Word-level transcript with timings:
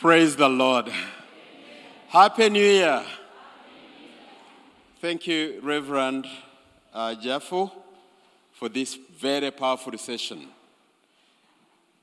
Praise 0.00 0.36
the 0.36 0.48
Lord. 0.48 0.92
Happy 2.08 2.50
New 2.50 2.60
Year. 2.60 3.02
Thank 5.00 5.26
you, 5.26 5.58
Reverend 5.62 6.26
uh, 6.92 7.14
for 8.52 8.68
this 8.68 8.98
very 9.18 9.50
powerful 9.50 9.96
session. 9.96 10.48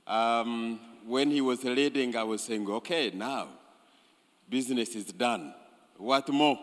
Um, 0.07 0.79
when 1.05 1.29
he 1.29 1.39
was 1.39 1.63
leading, 1.63 2.15
I 2.15 2.23
was 2.23 2.41
saying, 2.41 2.67
okay, 2.67 3.11
now 3.13 3.49
business 4.49 4.95
is 4.95 5.05
done. 5.05 5.53
What 5.97 6.27
more? 6.29 6.57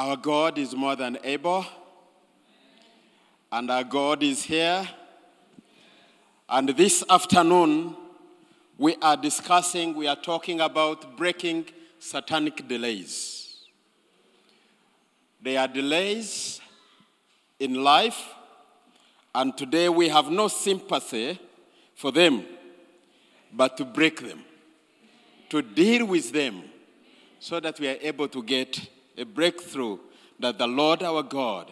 Our 0.00 0.16
God 0.16 0.56
is 0.56 0.74
more 0.74 0.96
than 0.96 1.18
able, 1.22 1.66
and 3.52 3.70
our 3.70 3.84
God 3.84 4.22
is 4.22 4.42
here. 4.42 4.88
And 6.48 6.70
this 6.70 7.04
afternoon, 7.10 7.94
we 8.78 8.96
are 9.02 9.18
discussing, 9.18 9.94
we 9.94 10.06
are 10.06 10.16
talking 10.16 10.62
about 10.62 11.18
breaking 11.18 11.66
satanic 11.98 12.66
delays. 12.66 13.66
There 15.42 15.60
are 15.60 15.68
delays 15.68 16.62
in 17.58 17.84
life, 17.84 18.26
and 19.34 19.54
today 19.54 19.90
we 19.90 20.08
have 20.08 20.30
no 20.30 20.48
sympathy 20.48 21.38
for 21.94 22.10
them, 22.10 22.46
but 23.52 23.76
to 23.76 23.84
break 23.84 24.22
them, 24.22 24.44
to 25.50 25.60
deal 25.60 26.06
with 26.06 26.32
them, 26.32 26.62
so 27.38 27.60
that 27.60 27.78
we 27.78 27.86
are 27.86 27.98
able 28.00 28.28
to 28.28 28.42
get 28.42 28.80
a 29.20 29.26
breakthrough 29.26 29.98
that 30.38 30.58
the 30.58 30.66
Lord 30.66 31.02
our 31.02 31.22
God 31.22 31.70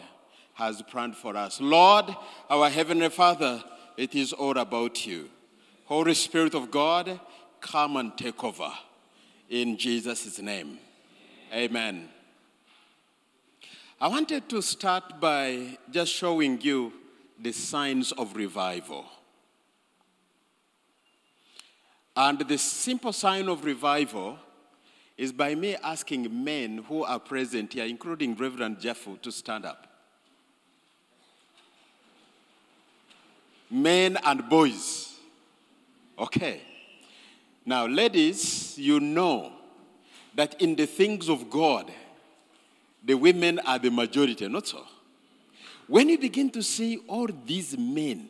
has 0.53 0.81
planned 0.83 1.15
for 1.15 1.35
us. 1.35 1.59
Lord, 1.59 2.05
our 2.49 2.69
Heavenly 2.69 3.09
Father, 3.09 3.63
it 3.97 4.13
is 4.13 4.33
all 4.33 4.57
about 4.57 5.07
you. 5.07 5.29
Holy 5.85 6.13
Spirit 6.13 6.53
of 6.53 6.69
God, 6.69 7.19
come 7.59 7.97
and 7.97 8.15
take 8.17 8.43
over. 8.43 8.71
In 9.49 9.77
Jesus' 9.77 10.39
name. 10.39 10.77
Amen. 11.51 12.09
I 13.99 14.07
wanted 14.07 14.47
to 14.49 14.61
start 14.61 15.19
by 15.19 15.77
just 15.89 16.13
showing 16.13 16.61
you 16.61 16.93
the 17.41 17.51
signs 17.51 18.11
of 18.11 18.35
revival. 18.35 19.05
And 22.15 22.39
the 22.39 22.57
simple 22.57 23.13
sign 23.13 23.49
of 23.49 23.65
revival 23.65 24.37
is 25.19 25.33
by 25.33 25.53
me 25.53 25.75
asking 25.83 26.45
men 26.45 26.77
who 26.87 27.03
are 27.03 27.19
present 27.19 27.73
here, 27.73 27.83
including 27.83 28.33
Reverend 28.35 28.79
Jeffo, 28.79 29.17
to 29.21 29.33
stand 29.33 29.65
up. 29.65 29.85
Men 33.69 34.17
and 34.23 34.47
boys. 34.47 35.15
Okay. 36.17 36.61
Now, 37.65 37.85
ladies, 37.85 38.77
you 38.77 39.01
know 39.01 39.51
that 40.35 40.61
in 40.61 40.77
the 40.77 40.87
things 40.87 41.27
of 41.27 41.49
God, 41.49 41.91
the 43.03 43.15
women 43.15 43.59
are 43.59 43.77
the 43.77 43.91
majority, 43.91 44.47
not 44.47 44.67
so? 44.67 44.85
When 45.87 46.07
you 46.07 46.17
begin 46.17 46.49
to 46.51 46.63
see 46.63 46.97
all 47.09 47.27
these 47.45 47.77
men 47.77 48.29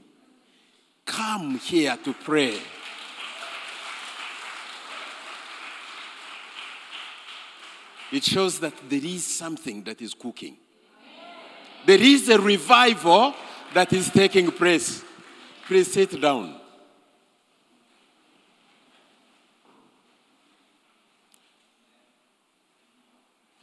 come 1.05 1.59
here 1.59 1.95
to 2.03 2.13
pray, 2.15 2.57
it 8.11 8.23
shows 8.23 8.59
that 8.59 8.73
there 8.89 9.03
is 9.03 9.25
something 9.25 9.83
that 9.83 10.01
is 10.01 10.13
cooking. 10.13 10.57
There 11.85 11.99
is 11.99 12.29
a 12.29 12.39
revival 12.39 13.33
that 13.73 13.93
is 13.93 14.09
taking 14.09 14.51
place. 14.51 15.03
Please 15.67 15.91
sit 15.91 16.19
down. 16.19 16.59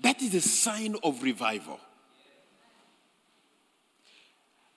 That 0.01 0.23
is 0.23 0.35
a 0.37 0.41
sign 0.41 0.95
of 1.03 1.23
revival. 1.23 1.81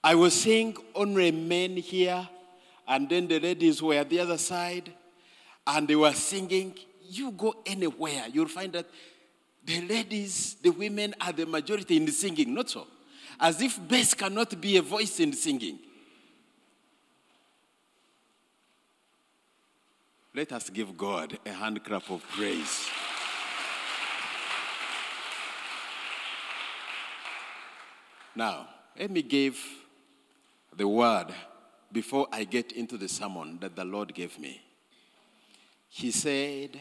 I 0.03 0.15
was 0.15 0.33
seeing 0.33 0.75
only 0.95 1.31
men 1.31 1.77
here, 1.77 2.27
and 2.87 3.07
then 3.07 3.27
the 3.27 3.39
ladies 3.39 3.81
were 3.81 3.93
at 3.93 4.09
the 4.09 4.19
other 4.21 4.37
side, 4.37 4.91
and 5.67 5.87
they 5.87 5.95
were 5.95 6.13
singing. 6.13 6.73
You 7.07 7.31
go 7.31 7.53
anywhere, 7.65 8.25
you'll 8.31 8.47
find 8.47 8.73
that 8.73 8.87
the 9.69 9.81
ladies, 9.81 10.55
the 10.63 10.71
women 10.71 11.13
are 11.21 11.31
the 11.31 11.45
majority 11.45 11.95
in 11.95 12.05
the 12.05 12.11
singing, 12.11 12.55
not 12.55 12.71
so. 12.71 12.87
As 13.39 13.61
if 13.61 13.79
bass 13.87 14.15
cannot 14.15 14.59
be 14.59 14.77
a 14.77 14.81
voice 14.81 15.19
in 15.19 15.31
singing. 15.31 15.77
Let 20.33 20.51
us 20.53 20.71
give 20.71 20.97
God 20.97 21.37
a 21.45 21.51
hand 21.51 21.83
clap 21.83 22.09
of 22.09 22.23
praise. 22.29 22.87
Now, 28.35 28.69
let 28.97 29.11
me 29.11 29.21
give 29.21 29.63
the 30.75 30.87
word 30.87 31.27
before 31.91 32.27
I 32.31 32.43
get 32.43 32.71
into 32.71 32.97
the 32.97 33.07
sermon 33.07 33.59
that 33.61 33.75
the 33.75 33.85
Lord 33.85 34.15
gave 34.15 34.39
me. 34.39 34.61
He 35.89 36.09
said, 36.09 36.79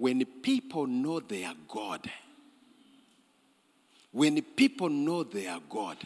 when 0.00 0.24
people 0.24 0.86
know 0.86 1.20
they 1.20 1.44
are 1.44 1.54
God, 1.68 2.10
when 4.12 4.40
people 4.40 4.88
know 4.88 5.24
they 5.24 5.46
are 5.46 5.60
God, 5.68 5.98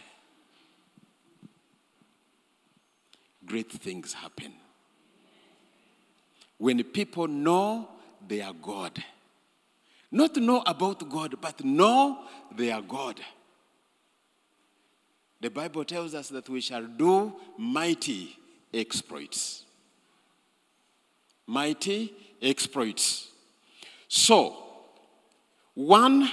great 3.47 3.71
things 3.71 4.13
happen. 4.13 4.53
When 6.59 6.83
people 6.83 7.29
know 7.29 7.89
they 8.27 8.41
are 8.41 8.53
God, 8.53 9.01
not 10.11 10.35
know 10.39 10.65
about 10.67 11.09
God, 11.09 11.37
but 11.41 11.65
know 11.65 12.19
they 12.53 12.73
are 12.73 12.83
God. 12.83 13.21
The 15.41 15.51
Bible 15.51 15.85
tells 15.85 16.17
us 16.17 16.31
that 16.31 16.49
we 16.49 16.61
shall 16.61 16.85
do 16.85 17.33
mighty 17.57 18.37
exploits. 18.73 19.63
Mighty 21.47 22.13
exploits. 22.43 23.29
So, 24.09 24.57
one 25.75 26.31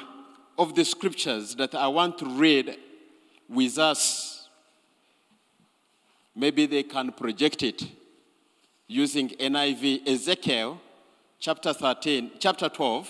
of 0.57 0.75
the 0.75 0.85
scriptures 0.85 1.55
that 1.55 1.73
I 1.73 1.87
want 1.87 2.17
to 2.19 2.25
read 2.25 2.77
with 3.49 3.77
us, 3.77 4.49
maybe 6.35 6.65
they 6.65 6.83
can 6.83 7.11
project 7.11 7.63
it 7.63 7.83
using 8.87 9.29
NIV, 9.29 10.07
Ezekiel 10.07 10.79
chapter 11.39 11.73
13, 11.73 12.31
chapter 12.39 12.69
12, 12.69 13.09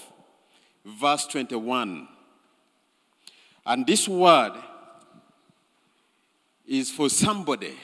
verse 0.85 1.27
21. 1.27 2.07
And 3.65 3.85
this 3.85 4.07
word 4.07 4.53
is 6.65 6.89
for 6.89 7.09
somebody 7.09 7.75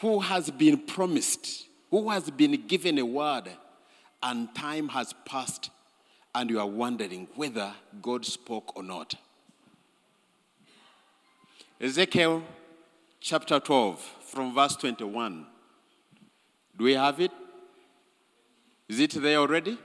who 0.00 0.18
has 0.18 0.50
been 0.50 0.78
promised 0.78 1.68
who 1.92 2.08
has 2.08 2.30
been 2.30 2.66
given 2.66 2.98
a 2.98 3.04
word 3.04 3.50
and 4.22 4.52
time 4.54 4.88
has 4.88 5.14
passed 5.26 5.68
and 6.34 6.48
you 6.48 6.58
are 6.58 6.66
wondering 6.66 7.28
whether 7.34 7.70
God 8.00 8.24
spoke 8.24 8.74
or 8.74 8.82
not. 8.82 9.14
Ezekiel 11.78 12.42
chapter 13.20 13.60
12, 13.60 14.00
from 14.22 14.54
verse 14.54 14.74
21. 14.76 15.44
Do 16.78 16.84
we 16.84 16.94
have 16.94 17.20
it? 17.20 17.30
Is 18.88 18.98
it 18.98 19.10
there 19.20 19.36
already? 19.36 19.76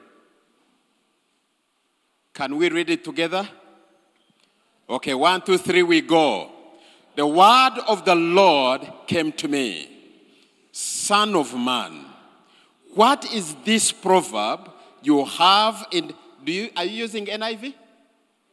Can 2.34 2.56
we 2.56 2.70
read 2.70 2.90
it 2.90 3.04
together? 3.04 3.50
Okay, 4.90 5.14
one, 5.14 5.42
two, 5.42 5.58
three, 5.58 5.84
we 5.84 6.00
go. 6.00 6.52
The 7.18 7.28
word 7.28 7.82
of 7.86 8.06
the 8.06 8.16
Lord 8.16 8.88
came 9.08 9.34
to 9.34 9.50
me 9.50 9.97
Son 10.80 11.36
of 11.36 11.58
man, 11.58 12.06
what 12.94 13.34
is 13.34 13.56
this 13.66 13.92
proverb 13.92 14.70
you 15.02 15.26
have 15.26 15.88
in 15.92 16.14
do 16.46 16.52
you 16.52 16.70
are 16.78 16.86
you 16.86 16.98
using 16.98 17.26
NIV? 17.26 17.74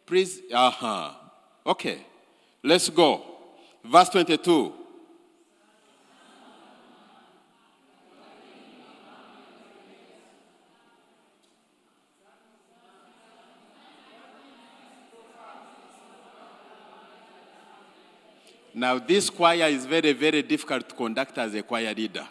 Please, 0.06 0.40
uh-huh. 0.50 1.10
Okay. 1.66 1.98
Let's 2.62 2.88
go. 2.88 3.22
Verse 3.84 4.08
22. 4.08 4.72
Now, 18.74 18.98
this 18.98 19.30
choir 19.30 19.68
is 19.68 19.86
very, 19.86 20.12
very 20.12 20.42
difficult 20.42 20.88
to 20.88 20.94
conduct 20.96 21.38
as 21.38 21.54
a 21.54 21.62
choir 21.62 21.94
leader. 21.94 22.26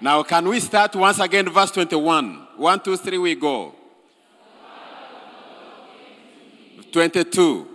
Now, 0.00 0.22
can 0.22 0.48
we 0.48 0.60
start 0.60 0.94
once 0.94 1.18
again, 1.18 1.48
verse 1.50 1.72
21? 1.72 2.46
One, 2.56 2.80
two, 2.80 2.96
three, 2.96 3.18
we 3.18 3.34
go. 3.34 3.74
22. 6.92 7.68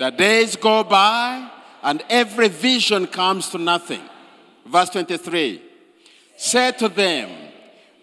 The 0.00 0.10
days 0.10 0.56
go 0.56 0.82
by 0.82 1.50
and 1.82 2.02
every 2.08 2.48
vision 2.48 3.06
comes 3.06 3.50
to 3.50 3.58
nothing. 3.58 4.00
Verse 4.66 4.90
23 4.90 5.62
Say 6.36 6.72
to 6.72 6.88
them, 6.88 7.30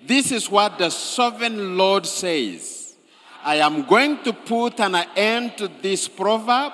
This 0.06 0.31
is 0.31 0.50
what 0.50 0.78
the 0.78 0.90
sovereign 0.90 1.75
Lord 1.75 2.06
says 2.06 2.77
I 3.48 3.56
am 3.62 3.84
going 3.84 4.22
to 4.24 4.34
put 4.34 4.78
an 4.82 4.94
end 5.16 5.58
to 5.60 5.70
this 5.70 6.06
proverb, 6.10 6.74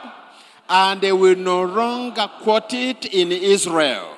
and 0.68 1.00
they 1.00 1.12
will 1.12 1.36
no 1.36 1.62
longer 1.66 2.28
quote 2.42 2.74
it 2.74 3.06
in 3.14 3.32
Israel. 3.32 4.18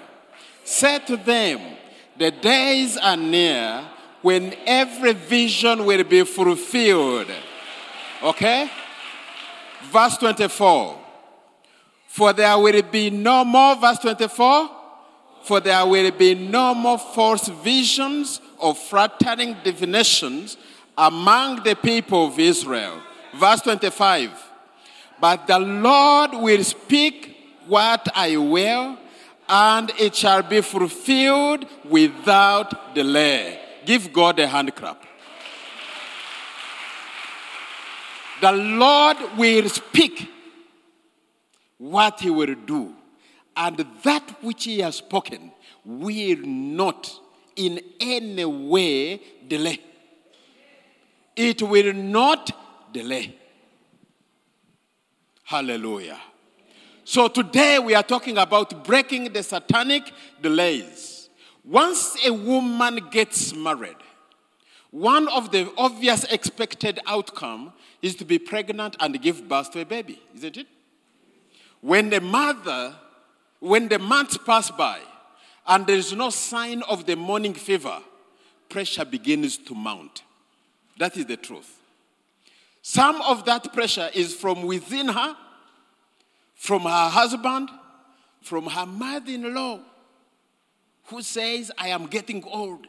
Say 0.63 0.99
to 0.99 1.17
them, 1.17 1.59
The 2.17 2.31
days 2.31 2.95
are 2.95 3.17
near 3.17 3.83
when 4.21 4.55
every 4.65 5.11
vision 5.11 5.85
will 5.85 6.05
be 6.05 6.23
fulfilled. 6.23 7.27
Okay? 8.23 8.71
Verse 9.91 10.15
24. 10.15 10.97
For 12.07 12.31
there 12.31 12.57
will 12.57 12.81
be 12.83 13.09
no 13.09 13.43
more, 13.43 13.75
verse 13.75 13.99
24, 13.99 14.69
for 15.43 15.59
there 15.59 15.85
will 15.85 16.09
be 16.11 16.33
no 16.35 16.73
more 16.73 16.99
false 16.99 17.49
visions 17.49 18.39
or 18.57 18.73
flattering 18.73 19.57
divinations 19.61 20.55
among 20.97 21.63
the 21.63 21.75
people 21.75 22.27
of 22.27 22.39
Israel. 22.39 23.01
Verse 23.35 23.61
25, 23.61 24.31
but 25.19 25.47
the 25.47 25.59
Lord 25.59 26.31
will 26.33 26.63
speak 26.63 27.35
what 27.67 28.07
I 28.15 28.37
will, 28.37 28.97
and 29.49 29.91
it 29.99 30.15
shall 30.15 30.41
be 30.43 30.61
fulfilled 30.61 31.65
without 31.83 32.95
delay. 32.95 33.59
Give 33.85 34.11
God 34.11 34.39
a 34.39 34.47
hand 34.47 34.73
clap. 34.75 35.03
The 38.41 38.51
Lord 38.51 39.17
will 39.37 39.69
speak 39.69 40.29
what 41.77 42.19
he 42.19 42.29
will 42.29 42.55
do. 42.55 42.93
And 43.57 43.85
that 44.03 44.43
which 44.43 44.65
he 44.65 44.79
has 44.79 44.97
spoken 44.97 45.51
will 45.85 46.39
not 46.43 47.11
in 47.55 47.79
any 47.99 48.43
way 48.43 49.21
delay. 49.47 49.79
It 51.35 51.61
will 51.61 51.93
not 51.93 52.93
delay. 52.93 53.35
Hallelujah. 55.43 56.19
So 57.03 57.27
today 57.27 57.77
we 57.77 57.93
are 57.93 58.03
talking 58.03 58.37
about 58.37 58.83
breaking 58.83 59.31
the 59.31 59.43
satanic 59.43 60.11
delays. 60.41 61.29
Once 61.63 62.17
a 62.25 62.31
woman 62.31 62.99
gets 63.11 63.53
married, 63.53 63.97
one 64.91 65.27
of 65.27 65.51
the 65.51 65.71
obvious 65.77 66.23
expected 66.25 66.99
outcome 67.05 67.73
is 68.01 68.15
to 68.15 68.25
be 68.25 68.39
pregnant 68.39 68.95
and 68.99 69.21
give 69.21 69.47
birth 69.47 69.71
to 69.71 69.81
a 69.81 69.85
baby, 69.85 70.21
isn't 70.35 70.57
it? 70.57 70.67
When 71.81 72.09
the 72.09 72.21
mother, 72.21 72.95
when 73.59 73.87
the 73.87 73.99
months 73.99 74.37
pass 74.37 74.71
by 74.71 74.99
and 75.67 75.85
there 75.85 75.97
is 75.97 76.13
no 76.13 76.29
sign 76.29 76.81
of 76.83 77.05
the 77.05 77.15
morning 77.15 77.53
fever, 77.53 77.99
pressure 78.69 79.05
begins 79.05 79.57
to 79.57 79.75
mount. 79.75 80.23
That 80.97 81.17
is 81.17 81.25
the 81.25 81.37
truth. 81.37 81.79
Some 82.81 83.21
of 83.21 83.45
that 83.45 83.73
pressure 83.73 84.09
is 84.13 84.33
from 84.33 84.63
within 84.63 85.07
her, 85.07 85.35
from 86.55 86.83
her 86.83 87.09
husband, 87.09 87.69
from 88.41 88.67
her 88.67 88.85
mother 88.85 89.31
in 89.31 89.53
law, 89.53 89.79
who 91.05 91.21
says, 91.21 91.71
I 91.77 91.89
am 91.89 92.07
getting 92.07 92.43
old. 92.45 92.87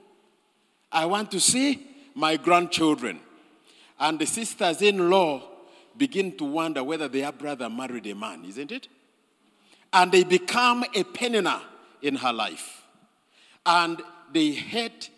I 0.93 1.07
want 1.07 1.31
to 1.33 1.41
see 1.41 1.87
my 2.15 2.37
grandchildren. 2.37 3.21
And 3.99 4.19
the 4.19 4.27
sisters 4.27 4.83
in 4.83 5.11
law 5.11 5.43
begin 5.97 6.37
to 6.37 6.45
wonder 6.45 6.85
whether 6.85 7.09
their 7.09 7.33
brother 7.33 7.71
married 7.71 8.07
a 8.07 8.15
man, 8.15 8.45
isn't 8.45 8.71
it? 8.71 8.89
And 9.93 10.13
they 10.13 10.25
become 10.25 10.85
a 10.95 11.05
Peninnah 11.05 11.63
in 12.03 12.17
her 12.17 12.33
life. 12.33 12.83
And 13.65 14.03
they 14.33 14.51
hate, 14.51 15.11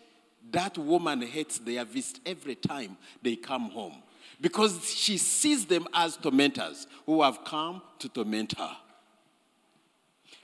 that 0.51 0.77
woman 0.77 1.21
hates 1.21 1.59
their 1.59 1.85
visit 1.85 2.19
every 2.25 2.55
time 2.55 2.97
they 3.21 3.35
come 3.35 3.69
home 3.69 4.01
because 4.41 4.89
she 4.89 5.17
sees 5.17 5.65
them 5.65 5.87
as 5.93 6.17
tormentors 6.17 6.87
who 7.05 7.21
have 7.21 7.43
come 7.43 7.81
to 7.99 8.09
torment 8.09 8.57
her. 8.57 8.75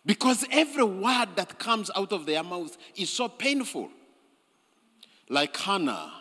Because 0.06 0.46
every 0.52 0.84
word 0.84 1.30
that 1.36 1.58
comes 1.58 1.90
out 1.96 2.12
of 2.12 2.26
their 2.26 2.44
mouth 2.44 2.78
is 2.96 3.10
so 3.10 3.28
painful. 3.28 3.90
Like 5.30 5.56
Hannah, 5.58 6.12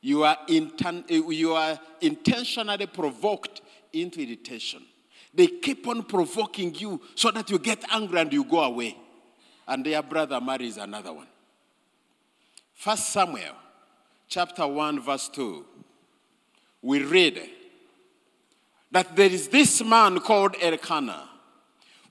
you 0.00 0.22
are, 0.22 0.38
inten- 0.48 1.04
you 1.34 1.54
are 1.54 1.78
intentionally 2.00 2.86
provoked 2.86 3.62
into 3.92 4.20
irritation. 4.20 4.82
They 5.34 5.46
keep 5.46 5.86
on 5.88 6.04
provoking 6.04 6.74
you 6.74 7.00
so 7.14 7.30
that 7.32 7.50
you 7.50 7.58
get 7.58 7.82
angry 7.90 8.20
and 8.20 8.32
you 8.32 8.44
go 8.44 8.62
away. 8.62 8.96
And 9.66 9.84
their 9.84 10.02
brother 10.02 10.40
marries 10.40 10.76
another 10.76 11.12
one. 11.12 11.26
First 12.80 13.10
Samuel 13.10 13.56
chapter 14.26 14.66
1, 14.66 15.00
verse 15.00 15.28
2. 15.28 15.66
We 16.80 17.02
read 17.02 17.46
that 18.90 19.14
there 19.14 19.28
is 19.28 19.48
this 19.48 19.84
man 19.84 20.18
called 20.20 20.56
Elkanah 20.58 21.28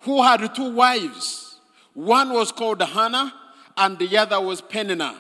who 0.02 0.22
had 0.22 0.54
two 0.54 0.72
wives. 0.72 1.56
One 1.96 2.32
was 2.34 2.52
called 2.52 2.84
Hannah 2.84 3.34
and 3.78 3.98
the 3.98 4.16
other 4.16 4.40
was 4.40 4.62
Peninnah. 4.62 5.16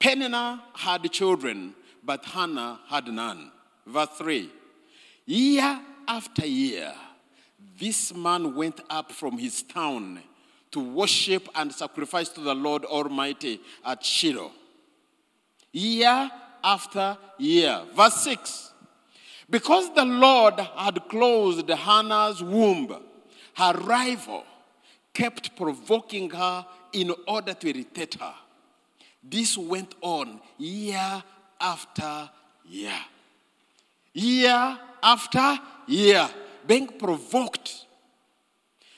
Peninnah 0.00 0.60
had 0.74 1.08
children, 1.12 1.72
but 2.02 2.24
Hannah 2.24 2.80
had 2.88 3.06
none. 3.06 3.52
Verse 3.86 4.08
3 4.18 4.50
Year 5.24 5.80
after 6.08 6.44
year, 6.48 6.92
this 7.78 8.12
man 8.12 8.56
went 8.56 8.80
up 8.90 9.12
from 9.12 9.38
his 9.38 9.62
town 9.62 10.18
to 10.72 10.80
worship 10.80 11.48
and 11.54 11.72
sacrifice 11.72 12.28
to 12.30 12.40
the 12.40 12.56
Lord 12.56 12.84
Almighty 12.84 13.60
at 13.84 14.04
Shiloh. 14.04 14.50
Year 15.74 16.30
after 16.62 17.18
year. 17.36 17.82
Verse 17.96 18.14
6 18.22 18.72
Because 19.50 19.92
the 19.92 20.04
Lord 20.04 20.60
had 20.60 21.08
closed 21.08 21.68
Hannah's 21.68 22.40
womb, 22.40 22.96
her 23.56 23.72
rival 23.72 24.44
kept 25.12 25.56
provoking 25.56 26.30
her 26.30 26.64
in 26.92 27.12
order 27.26 27.54
to 27.54 27.68
irritate 27.68 28.14
her. 28.14 28.34
This 29.20 29.58
went 29.58 29.96
on 30.00 30.40
year 30.58 31.22
after 31.60 32.30
year. 32.68 33.00
Year 34.12 34.78
after 35.02 35.58
year, 35.88 36.28
being 36.66 36.86
provoked. 36.86 37.86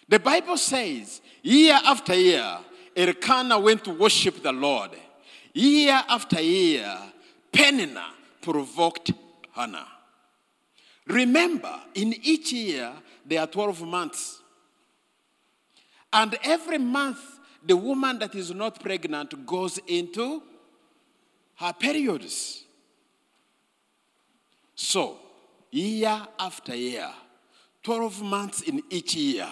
The 0.07 0.19
Bible 0.19 0.59
says, 0.59 1.23
year 1.43 1.79
after 1.85 2.15
year, 2.15 2.59
Elkanah 2.95 3.59
went 3.59 3.83
to 3.85 3.93
worship 3.93 4.43
the 4.43 4.53
Lord. 4.53 4.91
Year 5.57 6.05
after 6.11 6.39
year, 6.39 6.95
Peninnah 7.51 8.13
provoked 8.43 9.13
Hannah. 9.53 9.89
Remember, 11.07 11.81
in 11.95 12.13
each 12.23 12.53
year, 12.53 12.93
there 13.25 13.41
are 13.41 13.47
12 13.47 13.81
months. 13.89 14.43
And 16.13 16.39
every 16.45 16.77
month, 16.77 17.19
the 17.65 17.75
woman 17.75 18.19
that 18.19 18.35
is 18.35 18.51
not 18.53 18.83
pregnant 18.83 19.47
goes 19.47 19.79
into 19.87 20.43
her 21.55 21.73
periods. 21.73 22.65
So, 24.75 25.17
year 25.71 26.21
after 26.39 26.77
year, 26.77 27.09
12 27.83 28.23
months 28.23 28.61
in 28.61 28.83
each 28.91 29.17
year, 29.17 29.49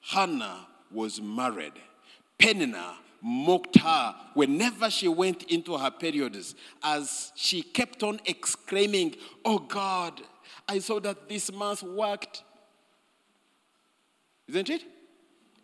Hannah 0.00 0.66
was 0.90 1.20
married. 1.22 1.74
Peninnah 2.36 2.96
mocked 3.22 3.78
her 3.78 4.14
whenever 4.34 4.90
she 4.90 5.08
went 5.08 5.44
into 5.44 5.76
her 5.76 5.90
periods 5.90 6.54
as 6.82 7.32
she 7.34 7.62
kept 7.62 8.02
on 8.02 8.20
exclaiming, 8.24 9.16
Oh 9.44 9.58
God, 9.58 10.20
I 10.68 10.78
saw 10.78 11.00
that 11.00 11.28
this 11.28 11.52
month 11.52 11.82
worked. 11.82 12.42
Isn't 14.48 14.70
it? 14.70 14.82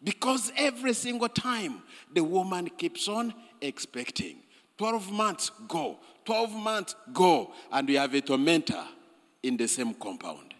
Because 0.02 0.52
every 0.56 0.92
single 0.94 1.28
time 1.28 1.82
the 2.12 2.24
woman 2.24 2.68
keeps 2.70 3.06
on 3.08 3.32
expecting. 3.60 4.38
12 4.78 5.12
months 5.12 5.50
go, 5.68 5.98
12 6.24 6.52
months 6.54 6.96
go, 7.12 7.52
and 7.70 7.86
we 7.86 7.94
have 7.94 8.12
a 8.14 8.20
tormentor 8.20 8.84
in 9.42 9.56
the 9.56 9.68
same 9.68 9.94
compound. 9.94 10.54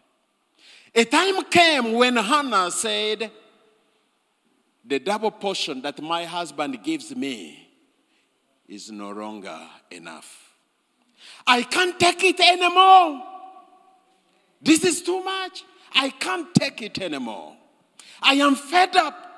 A 0.94 1.04
time 1.04 1.42
came 1.44 1.92
when 1.94 2.16
Hannah 2.16 2.70
said, 2.70 3.30
The 4.84 4.98
double 4.98 5.30
portion 5.30 5.82
that 5.82 6.00
my 6.02 6.24
husband 6.24 6.82
gives 6.82 7.14
me 7.14 7.68
is 8.66 8.90
no 8.90 9.10
longer 9.10 9.58
enough. 9.90 10.50
I 11.46 11.62
can't 11.62 11.98
take 11.98 12.24
it 12.24 12.40
anymore. 12.40 13.22
This 14.60 14.84
is 14.84 15.02
too 15.02 15.22
much. 15.22 15.64
I 15.94 16.10
can't 16.10 16.52
take 16.54 16.82
it 16.82 17.00
anymore. 17.00 17.56
I 18.20 18.34
am 18.34 18.54
fed 18.54 18.96
up. 18.96 19.28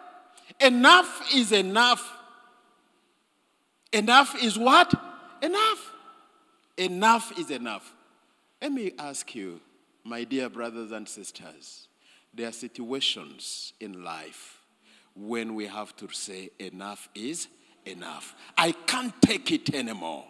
Enough 0.60 1.34
is 1.34 1.52
enough. 1.52 2.12
Enough 3.92 4.42
is 4.42 4.58
what? 4.58 4.92
Enough. 5.42 5.92
Enough 6.76 7.38
is 7.38 7.50
enough. 7.50 7.94
Let 8.62 8.72
me 8.72 8.92
ask 8.98 9.34
you, 9.34 9.60
my 10.04 10.24
dear 10.24 10.48
brothers 10.48 10.90
and 10.92 11.08
sisters, 11.08 11.88
there 12.32 12.48
are 12.48 12.52
situations 12.52 13.72
in 13.80 14.02
life 14.02 14.63
when 15.14 15.54
we 15.54 15.66
have 15.66 15.94
to 15.96 16.08
say, 16.10 16.50
enough 16.58 17.08
is 17.14 17.48
enough. 17.86 18.34
I 18.56 18.72
can't 18.72 19.14
take 19.22 19.50
it 19.52 19.74
anymore. 19.74 20.24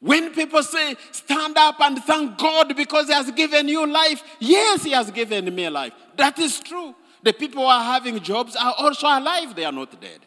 When 0.00 0.32
people 0.32 0.62
say, 0.62 0.94
stand 1.10 1.56
up 1.56 1.80
and 1.80 2.02
thank 2.04 2.38
God 2.38 2.76
because 2.76 3.08
He 3.08 3.12
has 3.12 3.30
given 3.32 3.68
you 3.68 3.86
life, 3.86 4.22
yes, 4.38 4.84
He 4.84 4.92
has 4.92 5.10
given 5.10 5.52
me 5.54 5.68
life. 5.68 5.92
That 6.16 6.38
is 6.38 6.60
true. 6.60 6.94
The 7.22 7.32
people 7.32 7.64
who 7.64 7.68
are 7.68 7.82
having 7.82 8.20
jobs 8.20 8.54
are 8.54 8.74
also 8.78 9.06
alive, 9.06 9.54
they 9.56 9.64
are 9.64 9.72
not 9.72 10.00
dead. 10.00 10.20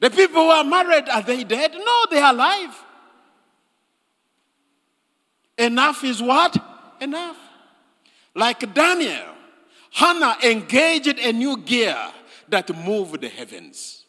The 0.00 0.10
people 0.10 0.44
who 0.44 0.50
are 0.50 0.64
married, 0.64 1.08
are 1.08 1.22
they 1.22 1.42
dead? 1.44 1.72
No, 1.74 2.04
they 2.10 2.20
are 2.20 2.32
alive. 2.32 2.84
Enough 5.58 6.04
is 6.04 6.22
what? 6.22 6.56
Enough. 7.00 7.36
Like 8.34 8.72
Daniel, 8.74 9.33
Hannah 9.94 10.36
engaged 10.42 11.20
a 11.20 11.32
new 11.32 11.56
gear 11.56 11.96
that 12.48 12.76
moved 12.84 13.20
the 13.20 13.28
heavens. 13.28 14.04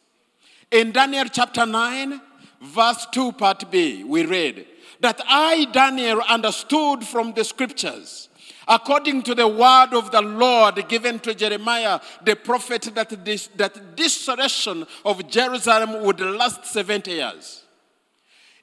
In 0.71 0.91
Daniel 0.91 1.25
chapter 1.31 1.63
9, 1.63 2.19
verse 2.59 3.05
2, 3.11 3.33
part 3.33 3.69
B, 3.69 4.03
we 4.03 4.25
read 4.25 4.65
that 5.01 5.21
I, 5.27 5.65
Daniel, 5.65 6.21
understood 6.21 7.03
from 7.03 7.33
the 7.33 7.43
scriptures, 7.43 8.29
according 8.67 9.21
to 9.23 9.35
the 9.35 9.47
word 9.47 9.89
of 9.93 10.09
the 10.09 10.23
Lord 10.23 10.89
given 10.89 11.19
to 11.19 11.35
Jeremiah, 11.35 11.99
the 12.23 12.35
prophet, 12.35 12.89
that 12.95 13.23
this, 13.23 13.45
that 13.55 13.95
desolation 13.95 14.87
of 15.05 15.29
Jerusalem 15.29 16.01
would 16.01 16.19
last 16.19 16.65
70 16.65 17.11
years. 17.11 17.64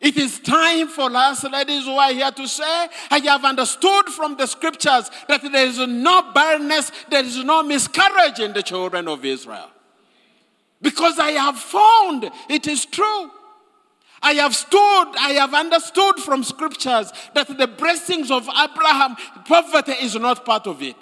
It 0.03 0.17
is 0.17 0.41
time 0.41 0.89
for 0.89 1.15
us, 1.15 1.45
ladies 1.45 1.85
who 1.85 1.93
are 1.93 2.13
here 2.13 2.33
to 2.33 2.49
say, 2.49 2.89
I 3.09 3.21
have 3.21 3.45
understood 3.45 4.07
from 4.07 4.37
the 4.37 4.47
scriptures 4.47 5.09
that 5.29 5.43
there 5.43 5.65
is 5.65 5.79
no 5.79 6.33
barrenness, 6.33 6.91
there 7.09 7.25
is 7.25 7.43
no 7.45 7.63
miscarriage 7.63 8.41
in 8.41 8.53
the 8.53 8.65
children 8.65 9.07
of 9.07 9.25
Israel. 9.25 9.71
Because 10.81 11.21
I 11.21 11.31
have 11.31 11.57
found 11.57 12.29
it 12.51 12.67
is 12.67 12.85
true. 12.85 13.31
I 14.21 14.33
have 14.35 14.57
stood, 14.57 14.79
I 15.19 15.37
have 15.39 15.55
understood 15.55 16.17
from 16.17 16.43
scriptures 16.43 17.13
that 17.35 17.57
the 17.57 17.69
blessings 17.69 18.33
of 18.33 18.49
Abraham, 18.49 19.17
poverty 19.47 19.93
is 19.93 20.17
not 20.17 20.45
part 20.45 20.67
of 20.67 20.83
it. 20.83 20.97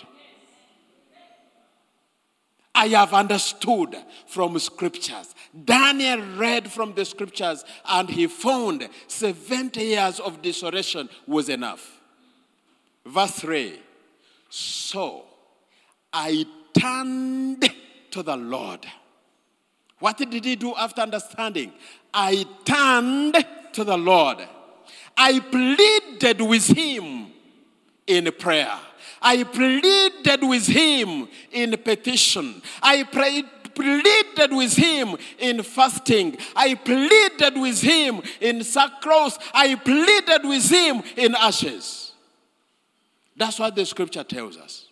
I 2.75 2.89
have 2.89 3.13
understood 3.13 3.97
from 4.27 4.59
scriptures. 4.59 5.35
Daniel 5.65 6.23
read 6.37 6.71
from 6.71 6.95
the 6.95 7.05
scriptures 7.05 7.65
and 7.85 8.09
he 8.09 8.27
found 8.27 8.89
70 9.09 9.81
years 9.83 10.21
of 10.21 10.41
desolation 10.41 11.09
was 11.27 11.49
enough. 11.49 12.01
Verse 13.05 13.33
3 13.33 13.81
So 14.49 15.25
I 16.13 16.47
turned 16.79 17.69
to 18.13 18.23
the 18.23 18.37
Lord. 18.37 18.87
What 19.99 20.17
did 20.17 20.45
he 20.45 20.57
do 20.57 20.75
after 20.77 21.03
understanding? 21.03 21.73
I 22.15 22.47
turned 22.65 23.45
to 23.75 23.85
the 23.85 23.99
Lord. 23.99 24.39
I 25.17 25.41
pleaded 25.41 26.41
with 26.41 26.67
him 26.67 27.33
in 28.07 28.31
prayer. 28.39 28.79
I 29.23 29.43
pleaded 29.45 30.43
with 30.43 30.67
him 30.67 31.29
in 31.53 31.77
petition. 31.79 32.63
I 32.83 33.03
prayed, 33.05 33.45
pleaded 33.75 34.53
with 34.53 34.77
him 34.77 35.17
in 35.39 35.63
fasting. 35.63 36.37
I 36.57 36.75
pleaded 36.75 37.61
with 37.61 37.81
him 37.81 38.23
in 38.41 38.65
sackcloth. 38.65 39.39
I 39.53 39.75
pleaded 39.75 40.49
with 40.49 40.71
him 40.71 41.03
in 41.17 41.35
ashes. 41.35 42.13
That's 43.37 43.59
what 43.59 43.75
the 43.75 43.87
scripture 43.87 44.25
tells 44.25 44.57
us. 44.57 44.87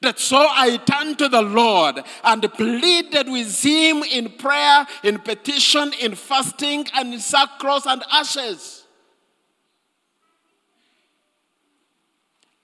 That 0.00 0.18
so 0.18 0.36
I 0.36 0.76
turned 0.78 1.18
to 1.18 1.28
the 1.28 1.42
Lord 1.42 2.02
and 2.24 2.42
pleaded 2.52 3.28
with 3.28 3.62
him 3.62 4.02
in 4.02 4.30
prayer, 4.32 4.86
in 5.02 5.18
petition, 5.18 5.92
in 6.00 6.14
fasting, 6.14 6.86
and 6.94 7.14
in 7.14 7.20
sackcloth 7.20 7.86
and 7.86 8.02
ashes. 8.10 8.83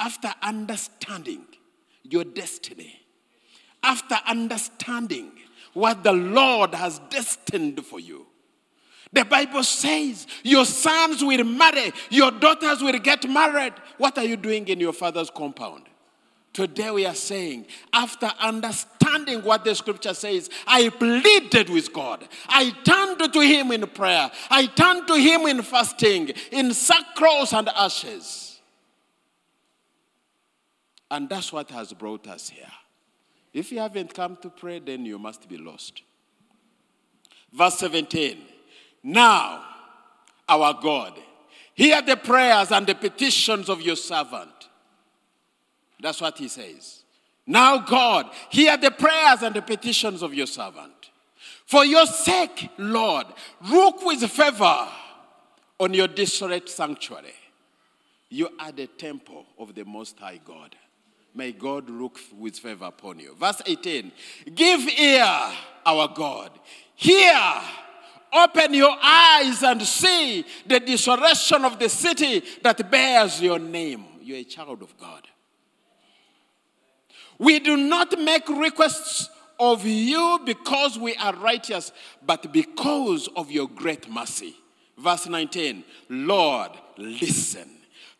After 0.00 0.32
understanding 0.42 1.44
your 2.02 2.24
destiny, 2.24 2.98
after 3.82 4.16
understanding 4.26 5.32
what 5.74 6.02
the 6.02 6.12
Lord 6.12 6.74
has 6.74 6.98
destined 7.10 7.84
for 7.84 8.00
you, 8.00 8.26
the 9.12 9.24
Bible 9.24 9.62
says 9.62 10.26
your 10.42 10.64
sons 10.64 11.22
will 11.22 11.44
marry, 11.44 11.92
your 12.08 12.30
daughters 12.30 12.80
will 12.80 12.98
get 12.98 13.28
married. 13.28 13.74
What 13.98 14.16
are 14.16 14.24
you 14.24 14.36
doing 14.36 14.66
in 14.68 14.80
your 14.80 14.92
father's 14.94 15.30
compound? 15.30 15.82
Today 16.52 16.90
we 16.90 17.06
are 17.06 17.14
saying, 17.14 17.66
after 17.92 18.32
understanding 18.40 19.42
what 19.42 19.64
the 19.64 19.74
scripture 19.74 20.14
says, 20.14 20.50
I 20.66 20.88
pleaded 20.88 21.70
with 21.70 21.92
God. 21.92 22.26
I 22.48 22.70
turned 22.84 23.32
to 23.32 23.40
Him 23.40 23.70
in 23.70 23.86
prayer. 23.88 24.30
I 24.50 24.66
turned 24.66 25.06
to 25.08 25.14
Him 25.14 25.42
in 25.42 25.62
fasting, 25.62 26.32
in 26.50 26.72
sackcloth 26.72 27.52
and 27.52 27.68
ashes. 27.68 28.49
And 31.10 31.28
that's 31.28 31.52
what 31.52 31.70
has 31.70 31.92
brought 31.92 32.26
us 32.28 32.48
here. 32.48 32.70
If 33.52 33.72
you 33.72 33.80
haven't 33.80 34.14
come 34.14 34.36
to 34.42 34.50
pray, 34.50 34.78
then 34.78 35.04
you 35.04 35.18
must 35.18 35.48
be 35.48 35.56
lost. 35.56 36.02
Verse 37.52 37.78
17 37.78 38.38
Now, 39.02 39.64
our 40.48 40.78
God, 40.80 41.14
hear 41.74 42.00
the 42.02 42.16
prayers 42.16 42.70
and 42.70 42.86
the 42.86 42.94
petitions 42.94 43.68
of 43.68 43.80
your 43.82 43.96
servant 43.96 44.60
that's 46.00 46.20
what 46.20 46.38
he 46.38 46.48
says. 46.48 47.02
Now, 47.46 47.78
God, 47.78 48.30
hear 48.48 48.76
the 48.76 48.90
prayers 48.90 49.42
and 49.42 49.54
the 49.54 49.62
petitions 49.62 50.22
of 50.22 50.34
your 50.34 50.46
servant. 50.46 51.10
For 51.66 51.84
your 51.84 52.06
sake, 52.06 52.70
Lord, 52.78 53.26
look 53.68 54.04
with 54.04 54.28
favor 54.30 54.88
on 55.78 55.94
your 55.94 56.08
desolate 56.08 56.68
sanctuary. 56.68 57.34
You 58.28 58.50
are 58.58 58.72
the 58.72 58.86
temple 58.86 59.46
of 59.58 59.74
the 59.74 59.84
Most 59.84 60.18
High 60.18 60.40
God. 60.44 60.76
May 61.34 61.52
God 61.52 61.88
look 61.88 62.18
with 62.36 62.58
favor 62.58 62.86
upon 62.86 63.18
you. 63.20 63.34
Verse 63.34 63.62
18 63.64 64.12
Give 64.54 64.80
ear, 64.98 65.52
our 65.86 66.08
God. 66.08 66.50
Hear, 66.94 67.40
open 68.32 68.74
your 68.74 68.96
eyes 69.02 69.62
and 69.62 69.82
see 69.82 70.44
the 70.66 70.80
desolation 70.80 71.64
of 71.64 71.78
the 71.78 71.88
city 71.88 72.42
that 72.62 72.90
bears 72.90 73.40
your 73.40 73.58
name. 73.58 74.04
You're 74.22 74.38
a 74.38 74.44
child 74.44 74.82
of 74.82 74.96
God. 74.98 75.26
We 77.38 77.58
do 77.58 77.76
not 77.76 78.18
make 78.18 78.48
requests 78.48 79.30
of 79.58 79.86
you 79.86 80.40
because 80.44 80.98
we 80.98 81.14
are 81.16 81.34
righteous, 81.36 81.92
but 82.24 82.52
because 82.52 83.28
of 83.36 83.50
your 83.50 83.68
great 83.68 84.10
mercy. 84.10 84.54
Verse 84.98 85.26
19 85.26 85.84
Lord, 86.08 86.72
listen. 86.98 87.68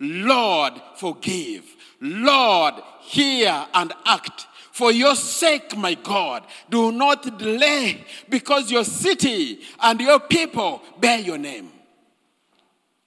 Lord, 0.01 0.81
forgive. 0.97 1.65
Lord, 2.01 2.75
hear 3.01 3.67
and 3.75 3.93
act. 4.07 4.47
For 4.73 4.93
your 4.93 5.15
sake, 5.15 5.77
my 5.77 5.95
God, 5.95 6.47
do 6.71 6.91
not 6.93 7.39
delay 7.39 8.05
because 8.29 8.71
your 8.71 8.85
city 8.85 9.61
and 9.81 10.01
your 10.01 10.21
people 10.21 10.81
bear 10.99 11.19
your 11.19 11.39
name. 11.39 11.71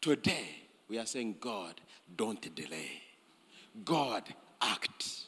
Today, 0.02 0.50
we 0.88 1.00
are 1.00 1.06
saying, 1.06 1.38
God, 1.40 1.80
don't 2.16 2.54
delay. 2.54 2.92
God, 3.84 4.24
act 4.62 5.24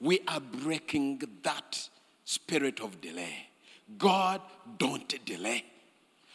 we 0.00 0.20
are 0.28 0.40
breaking 0.40 1.22
that 1.42 1.88
spirit 2.24 2.80
of 2.80 3.00
delay. 3.00 3.48
God, 3.96 4.40
don't 4.78 5.12
delay. 5.24 5.64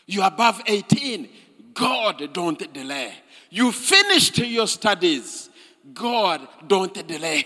You're 0.06 0.26
above 0.26 0.62
18. 0.66 1.30
God, 1.74 2.34
don't 2.34 2.74
delay. 2.74 3.14
You 3.50 3.72
finished 3.72 4.38
your 4.40 4.68
studies. 4.68 5.50
God, 5.92 6.48
don't 6.66 7.08
delay. 7.08 7.46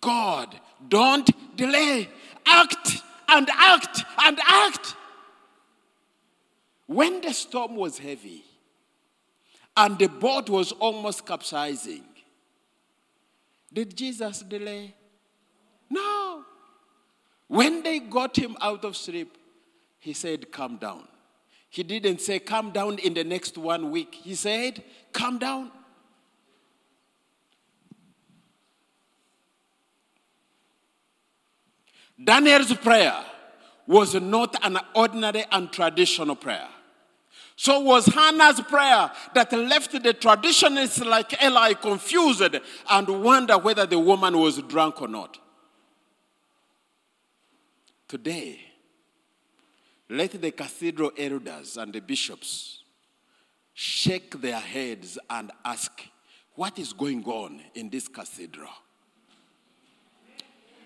God, 0.00 0.54
don't 0.88 1.56
delay. 1.56 2.08
Act 2.44 3.02
and 3.28 3.48
act 3.50 4.02
and 4.22 4.38
act. 4.46 4.94
When 6.86 7.22
the 7.22 7.32
storm 7.32 7.76
was 7.76 7.98
heavy 7.98 8.44
and 9.76 9.98
the 9.98 10.08
boat 10.08 10.50
was 10.50 10.72
almost 10.72 11.24
capsizing, 11.24 12.04
did 13.72 13.96
Jesus 13.96 14.40
delay? 14.40 14.94
No. 15.88 16.44
When 17.48 17.82
they 17.82 18.00
got 18.00 18.36
him 18.36 18.56
out 18.60 18.84
of 18.84 18.96
sleep, 18.96 19.36
he 19.98 20.12
said, 20.12 20.52
Calm 20.52 20.76
down. 20.76 21.08
He 21.74 21.82
didn't 21.82 22.20
say, 22.20 22.38
Come 22.38 22.70
down 22.70 23.00
in 23.00 23.14
the 23.14 23.24
next 23.24 23.58
one 23.58 23.90
week. 23.90 24.14
He 24.14 24.36
said, 24.36 24.80
Come 25.12 25.38
down. 25.38 25.72
Daniel's 32.22 32.72
prayer 32.74 33.16
was 33.88 34.14
not 34.14 34.54
an 34.64 34.78
ordinary 34.94 35.44
and 35.50 35.72
traditional 35.72 36.36
prayer. 36.36 36.68
So 37.56 37.80
was 37.80 38.06
Hannah's 38.06 38.60
prayer 38.60 39.10
that 39.34 39.52
left 39.52 40.00
the 40.00 40.12
traditionalists 40.12 41.00
like 41.00 41.42
Eli 41.42 41.72
confused 41.72 42.56
and 42.88 43.08
wonder 43.24 43.58
whether 43.58 43.84
the 43.84 43.98
woman 43.98 44.38
was 44.38 44.62
drunk 44.62 45.02
or 45.02 45.08
not. 45.08 45.38
Today, 48.06 48.60
let 50.08 50.40
the 50.40 50.50
cathedral 50.50 51.12
elders 51.16 51.76
and 51.76 51.92
the 51.92 52.00
bishops 52.00 52.82
shake 53.72 54.40
their 54.40 54.60
heads 54.60 55.18
and 55.30 55.50
ask, 55.64 55.90
What 56.54 56.78
is 56.78 56.92
going 56.92 57.24
on 57.24 57.60
in 57.74 57.90
this 57.90 58.08
cathedral? 58.08 58.70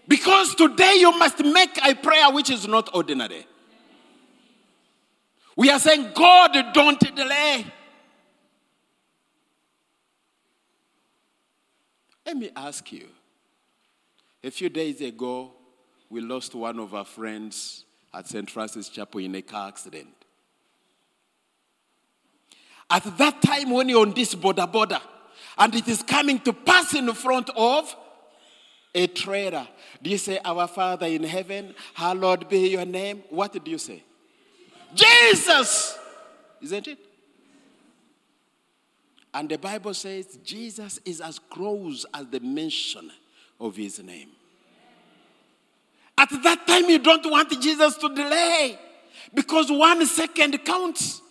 Because 0.06 0.54
today 0.54 0.96
you 1.00 1.16
must 1.18 1.44
make 1.44 1.78
a 1.86 1.94
prayer 1.94 2.30
which 2.30 2.48
is 2.50 2.66
not 2.66 2.88
ordinary. 2.94 3.46
We 5.54 5.70
are 5.70 5.78
saying, 5.78 6.12
God, 6.14 6.56
don't 6.72 6.98
delay. 7.14 7.66
Let 12.24 12.36
me 12.36 12.50
ask 12.54 12.90
you. 12.92 13.08
A 14.44 14.50
few 14.50 14.68
days 14.68 15.00
ago, 15.00 15.52
we 16.08 16.20
lost 16.20 16.54
one 16.54 16.78
of 16.78 16.94
our 16.94 17.04
friends 17.04 17.84
at 18.12 18.26
St. 18.26 18.50
Francis 18.50 18.88
Chapel 18.88 19.20
in 19.20 19.34
a 19.34 19.42
car 19.42 19.68
accident. 19.68 20.08
At 22.90 23.18
that 23.18 23.42
time, 23.42 23.70
when 23.70 23.88
you're 23.88 24.00
on 24.00 24.12
this 24.12 24.34
border 24.34 24.66
border, 24.66 25.00
and 25.58 25.74
it 25.74 25.86
is 25.88 26.02
coming 26.02 26.38
to 26.40 26.52
pass 26.52 26.94
in 26.94 27.12
front 27.12 27.50
of 27.56 27.94
a 28.94 29.06
trailer, 29.08 29.68
do 30.02 30.10
you 30.10 30.18
say, 30.18 30.38
Our 30.44 30.66
Father 30.66 31.06
in 31.06 31.24
heaven, 31.24 31.74
hallowed 31.94 32.48
be 32.48 32.70
your 32.70 32.86
name? 32.86 33.22
What 33.28 33.52
do 33.52 33.70
you 33.70 33.78
say? 33.78 34.02
Jesus! 34.94 35.98
Isn't 36.62 36.88
it? 36.88 36.98
And 39.34 39.48
the 39.48 39.58
Bible 39.58 39.94
says 39.94 40.38
Jesus 40.42 40.98
is 41.04 41.20
as 41.20 41.38
close 41.38 42.06
as 42.14 42.26
the 42.28 42.40
mention 42.40 43.10
of 43.60 43.76
his 43.76 44.02
name. 44.02 44.30
At 46.18 46.30
that 46.42 46.66
time, 46.66 46.90
you 46.90 46.98
don't 46.98 47.24
want 47.30 47.48
Jesus 47.62 47.96
to 47.98 48.08
delay 48.12 48.76
because 49.32 49.70
one 49.70 50.04
second 50.04 50.64
counts. 50.64 51.22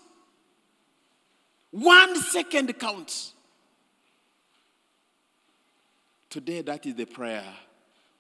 One 1.72 2.16
second 2.22 2.80
counts. 2.80 3.34
Today, 6.30 6.62
that 6.62 6.86
is 6.86 6.96
the 6.96 7.06
prayer 7.06 7.44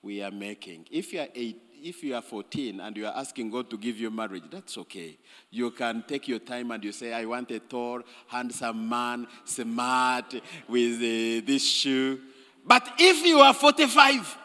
we 0.01 0.21
are 0.21 0.31
making. 0.31 0.87
If 0.91 1.13
you 1.13 1.21
are 1.21 1.27
eight, 1.33 1.61
if 1.81 2.03
you 2.03 2.15
are 2.15 2.21
14 2.21 2.81
and 2.81 2.97
you 2.97 3.05
are 3.05 3.15
asking 3.15 3.49
God 3.49 3.69
to 3.69 3.77
give 3.77 3.97
you 3.97 4.11
marriage, 4.11 4.43
that's 4.51 4.77
okay. 4.77 5.17
You 5.49 5.71
can 5.71 6.03
take 6.05 6.27
your 6.27 6.39
time 6.39 6.71
and 6.71 6.83
you 6.83 6.91
say, 6.91 7.13
I 7.13 7.23
want 7.23 7.49
a 7.51 7.59
tall, 7.59 8.01
handsome 8.27 8.89
man, 8.89 9.25
smart, 9.45 10.33
with 10.67 10.95
uh, 10.95 11.45
this 11.47 11.65
shoe. 11.65 12.19
But 12.65 12.89
if 12.99 13.25
you 13.25 13.39
are 13.39 13.53
45, 13.53 14.37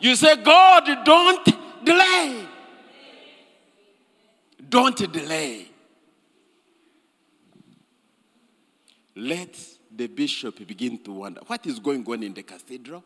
You 0.00 0.14
say, 0.16 0.36
God, 0.36 1.04
don't 1.04 1.84
delay. 1.84 2.46
Don't 4.68 5.12
delay. 5.12 5.66
Let 9.16 9.58
the 9.94 10.06
bishop 10.06 10.64
begin 10.66 10.98
to 11.04 11.12
wonder 11.12 11.40
what 11.46 11.66
is 11.66 11.78
going 11.78 12.06
on 12.06 12.22
in 12.22 12.34
the 12.34 12.42
cathedral. 12.42 13.02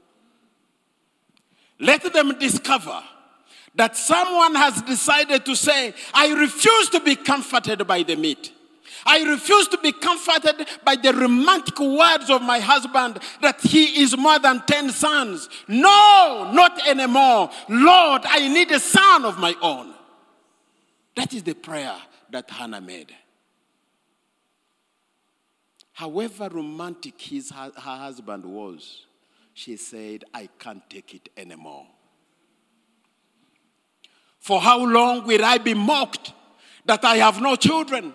Let 1.79 2.13
them 2.13 2.39
discover 2.39 3.03
that 3.75 3.97
someone 3.97 4.55
has 4.55 4.83
decided 4.83 5.45
to 5.47 5.57
say, 5.57 5.95
I 6.13 6.33
refuse 6.33 6.91
to 6.91 7.01
be 7.01 7.17
comforted 7.17 7.87
by 7.87 8.03
the 8.03 8.17
meat. 8.17 8.53
I 9.05 9.23
refuse 9.25 9.69
to 9.69 9.79
be 9.79 9.93
comforted 9.93 10.67
by 10.85 10.97
the 10.97 11.13
romantic 11.13 11.79
words 11.79 12.31
of 12.31 12.43
my 12.43 12.61
husband 12.61 13.19
that 13.41 13.61
he 13.61 14.03
is 14.03 14.17
more 14.17 14.39
than 14.39 14.63
10 14.67 14.91
sons. 14.91 15.49
No, 15.69 16.51
not 16.53 16.87
anymore. 16.87 17.51
Lord, 17.69 18.23
I 18.25 18.49
need 18.49 18.71
a 18.71 18.81
son 18.81 19.25
of 19.25 19.39
my 19.39 19.55
own. 19.61 19.95
That 21.17 21.33
is 21.33 21.43
the 21.43 21.55
prayer 21.55 21.97
that 22.31 22.51
Hannah 22.51 22.81
made. 22.81 23.15
However 25.93 26.49
romantic 26.49 27.21
his, 27.21 27.51
her 27.51 27.73
husband 27.77 28.45
was, 28.45 29.07
she 29.55 29.77
said, 29.77 30.25
I 30.33 30.49
can't 30.59 30.89
take 30.89 31.15
it 31.15 31.29
anymore. 31.37 31.87
For 34.39 34.61
how 34.61 34.85
long 34.85 35.25
will 35.25 35.45
I 35.45 35.59
be 35.59 35.75
mocked 35.75 36.33
that 36.87 37.05
I 37.05 37.17
have 37.19 37.41
no 37.41 37.55
children? 37.55 38.15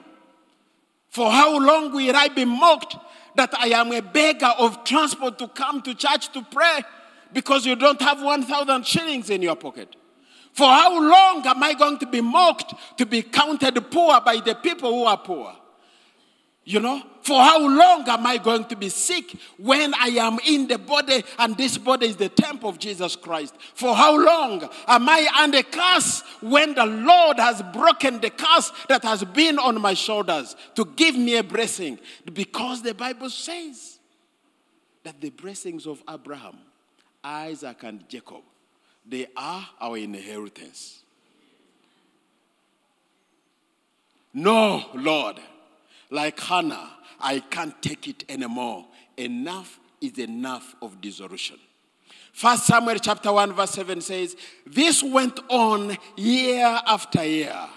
For 1.18 1.32
how 1.32 1.58
long 1.58 1.92
will 1.94 2.16
I 2.16 2.28
be 2.28 2.46
mocked 2.46 2.96
that 3.34 3.52
I 3.58 3.70
am 3.70 3.92
a 3.92 4.04
beggar 4.04 4.54
of 4.60 4.84
transport 4.84 5.40
to 5.40 5.48
come 5.48 5.82
to 5.82 5.96
church 5.96 6.32
to 6.34 6.44
pray 6.44 6.82
because 7.34 7.66
you 7.66 7.76
don't 7.76 8.00
have 8.04 8.22
1,000 8.22 8.86
shillings 8.86 9.32
in 9.32 9.42
your 9.42 9.56
pocket? 9.56 9.96
For 10.54 10.68
how 10.68 10.94
long 10.94 11.44
am 11.44 11.64
I 11.64 11.74
going 11.74 11.98
to 11.98 12.06
be 12.06 12.22
mocked 12.22 12.76
to 13.00 13.08
be 13.08 13.24
counted 13.24 13.74
poor 13.90 14.22
by 14.22 14.42
the 14.46 14.54
people 14.54 14.94
who 14.94 15.06
are 15.06 15.18
poor? 15.18 15.56
You 16.68 16.82
know, 16.82 17.02
for 17.22 17.42
how 17.42 17.62
long 17.62 18.04
am 18.10 18.28
I 18.28 18.36
going 18.40 18.66
to 18.66 18.76
be 18.76 18.90
sick 18.90 19.38
when 19.56 19.94
I 19.94 20.08
am 20.08 20.38
in 20.46 20.68
the 20.68 20.78
body 20.78 21.24
and 21.40 21.56
this 21.56 21.78
body 21.78 22.08
is 22.08 22.18
the 22.18 22.28
temple 22.28 22.70
of 22.70 22.78
Jesus 22.78 23.16
Christ? 23.16 23.56
For 23.74 23.96
how 23.96 24.22
long 24.22 24.70
am 24.86 25.08
I 25.08 25.30
under 25.40 25.64
curse 25.64 26.24
when 26.42 26.76
the 26.76 26.86
Lord 26.86 27.40
has 27.40 27.62
broken 27.72 28.20
the 28.20 28.32
curse 28.32 28.74
that 28.90 29.04
has 29.04 29.24
been 29.24 29.60
on 29.60 29.80
my 29.80 29.94
shoulders 29.94 30.58
to 30.76 30.84
give 30.98 31.16
me 31.16 31.38
a 31.38 31.44
blessing? 31.44 32.00
Because 32.34 32.82
the 32.82 32.94
Bible 32.94 33.30
says 33.30 34.00
that 35.06 35.22
the 35.22 35.30
blessings 35.30 35.88
of 35.88 36.04
Abraham, 36.10 36.58
Isaac, 37.24 37.82
and 37.84 38.10
Jacob, 38.10 38.42
they 39.08 39.28
are 39.38 39.66
our 39.80 39.98
inheritance. 39.98 41.02
No, 44.34 44.84
Lord 44.94 45.40
like 46.10 46.40
Hannah, 46.40 46.92
I 47.20 47.40
can't 47.40 47.80
take 47.82 48.08
it 48.08 48.24
anymore. 48.30 48.86
Enough 49.18 49.80
is 50.02 50.18
enough 50.20 50.76
of 50.82 51.02
dissolution. 51.02 51.58
First 52.34 52.68
Samuel 52.68 53.00
chapter 53.00 53.34
1, 53.34 53.54
verse 53.54 53.72
7 53.72 54.00
says, 54.02 54.36
This 54.66 55.02
went 55.02 55.40
on 55.50 55.98
year 56.16 56.80
after 56.86 57.26
year. 57.26 57.68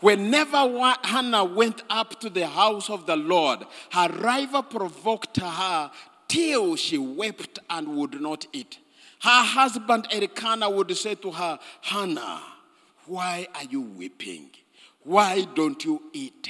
Whenever 0.00 0.94
Hannah 1.04 1.44
went 1.44 1.82
up 1.90 2.18
to 2.20 2.30
the 2.30 2.46
house 2.46 2.90
of 2.90 3.06
the 3.06 3.16
Lord, 3.16 3.64
her 3.92 4.08
rival 4.08 4.62
provoked 4.62 5.36
her 5.38 5.90
till 6.28 6.76
she 6.76 6.98
wept 6.98 7.58
and 7.68 7.96
would 7.96 8.20
not 8.20 8.46
eat. 8.52 8.78
Her 9.20 9.42
husband 9.42 10.06
Elkanah 10.10 10.70
would 10.70 10.96
say 10.96 11.14
to 11.16 11.30
her, 11.30 11.58
Hannah, 11.80 12.42
why 13.06 13.48
are 13.54 13.64
you 13.64 13.80
weeping? 13.80 14.50
Why 15.02 15.46
don't 15.54 15.82
you 15.84 16.02
eat? 16.12 16.48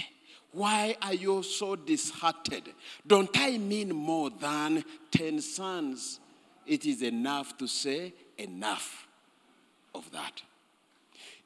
Why 0.56 0.96
are 1.02 1.12
you 1.12 1.42
so 1.42 1.76
disheartened? 1.76 2.72
Don't 3.06 3.28
I 3.34 3.58
mean 3.58 3.94
more 3.94 4.30
than 4.30 4.82
10 5.10 5.42
sons? 5.42 6.18
It 6.66 6.86
is 6.86 7.02
enough 7.02 7.58
to 7.58 7.66
say, 7.66 8.14
enough 8.38 9.06
of 9.94 10.10
that. 10.12 10.40